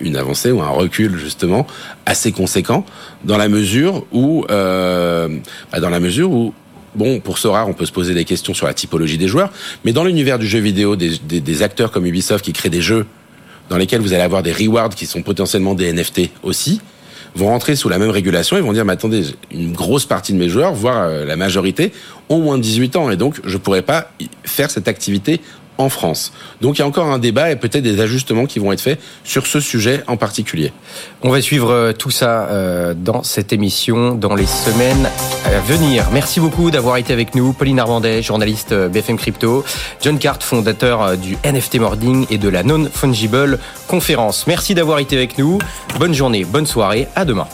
une 0.00 0.16
avancée 0.16 0.50
ou 0.50 0.62
un 0.62 0.68
recul 0.68 1.16
justement 1.16 1.66
assez 2.06 2.32
conséquent 2.32 2.84
dans 3.24 3.36
la 3.36 3.48
mesure 3.48 4.04
où 4.12 4.44
euh, 4.50 5.28
bah, 5.72 5.80
dans 5.80 5.90
la 5.90 6.00
mesure 6.00 6.30
où 6.30 6.54
Bon, 6.94 7.20
pour 7.20 7.38
ce 7.38 7.48
rare, 7.48 7.68
on 7.68 7.72
peut 7.72 7.86
se 7.86 7.92
poser 7.92 8.12
des 8.12 8.26
questions 8.26 8.52
sur 8.52 8.66
la 8.66 8.74
typologie 8.74 9.16
des 9.16 9.26
joueurs, 9.26 9.50
mais 9.82 9.92
dans 9.92 10.04
l'univers 10.04 10.38
du 10.38 10.46
jeu 10.46 10.58
vidéo, 10.58 10.94
des, 10.94 11.16
des, 11.18 11.62
acteurs 11.62 11.90
comme 11.90 12.04
Ubisoft 12.04 12.44
qui 12.44 12.52
créent 12.52 12.68
des 12.68 12.82
jeux 12.82 13.06
dans 13.70 13.78
lesquels 13.78 14.02
vous 14.02 14.12
allez 14.12 14.22
avoir 14.22 14.42
des 14.42 14.52
rewards 14.52 14.90
qui 14.90 15.06
sont 15.06 15.22
potentiellement 15.22 15.74
des 15.74 15.90
NFT 15.90 16.28
aussi, 16.42 16.82
vont 17.34 17.46
rentrer 17.46 17.76
sous 17.76 17.88
la 17.88 17.98
même 17.98 18.10
régulation 18.10 18.56
et 18.58 18.60
vont 18.60 18.74
dire, 18.74 18.84
mais 18.84 18.92
attendez, 18.92 19.24
une 19.50 19.72
grosse 19.72 20.04
partie 20.04 20.34
de 20.34 20.38
mes 20.38 20.50
joueurs, 20.50 20.74
voire 20.74 21.04
euh, 21.04 21.24
la 21.24 21.36
majorité, 21.36 21.92
ont 22.28 22.40
moins 22.40 22.58
de 22.58 22.62
18 22.62 22.96
ans, 22.96 23.10
et 23.10 23.16
donc 23.16 23.40
je 23.44 23.56
pourrais 23.56 23.82
pas 23.82 24.10
faire 24.44 24.70
cette 24.70 24.88
activité 24.88 25.40
en 25.78 25.88
France. 25.88 26.32
Donc 26.60 26.76
il 26.76 26.80
y 26.80 26.82
a 26.82 26.86
encore 26.86 27.06
un 27.06 27.18
débat 27.18 27.50
et 27.50 27.56
peut-être 27.56 27.82
des 27.82 28.00
ajustements 28.00 28.46
qui 28.46 28.58
vont 28.58 28.72
être 28.72 28.80
faits 28.80 29.00
sur 29.24 29.46
ce 29.46 29.60
sujet 29.60 30.02
en 30.06 30.16
particulier. 30.16 30.72
On 31.22 31.30
va 31.30 31.40
suivre 31.40 31.70
euh, 31.70 31.92
tout 31.92 32.10
ça 32.10 32.46
euh, 32.46 32.94
dans 32.94 33.22
cette 33.22 33.52
émission 33.52 34.14
dans 34.14 34.34
les 34.34 34.46
semaines 34.46 35.08
à 35.44 35.60
venir. 35.60 36.06
Merci 36.12 36.40
beaucoup 36.40 36.70
d'avoir 36.70 36.96
été 36.96 37.12
avec 37.12 37.34
nous. 37.34 37.52
Pauline 37.52 37.78
Armandet, 37.78 38.22
journaliste 38.22 38.72
euh, 38.72 38.88
BFM 38.88 39.16
Crypto. 39.16 39.64
John 40.00 40.18
Cart, 40.18 40.42
fondateur 40.42 41.16
du 41.16 41.36
NFT 41.44 41.80
Morning 41.80 42.26
et 42.30 42.38
de 42.38 42.48
la 42.48 42.62
Non 42.62 42.88
Fungible 42.92 43.58
Conférence. 43.88 44.46
Merci 44.46 44.74
d'avoir 44.74 44.98
été 44.98 45.16
avec 45.16 45.38
nous. 45.38 45.58
Bonne 45.98 46.14
journée, 46.14 46.44
bonne 46.44 46.66
soirée. 46.66 47.08
À 47.14 47.24
demain. 47.24 47.46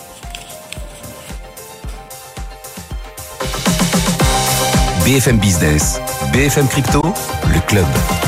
BFM 5.08 5.38
Business, 5.38 6.02
BFM 6.32 6.68
Crypto, 6.68 7.02
le 7.52 7.60
club. 7.66 8.27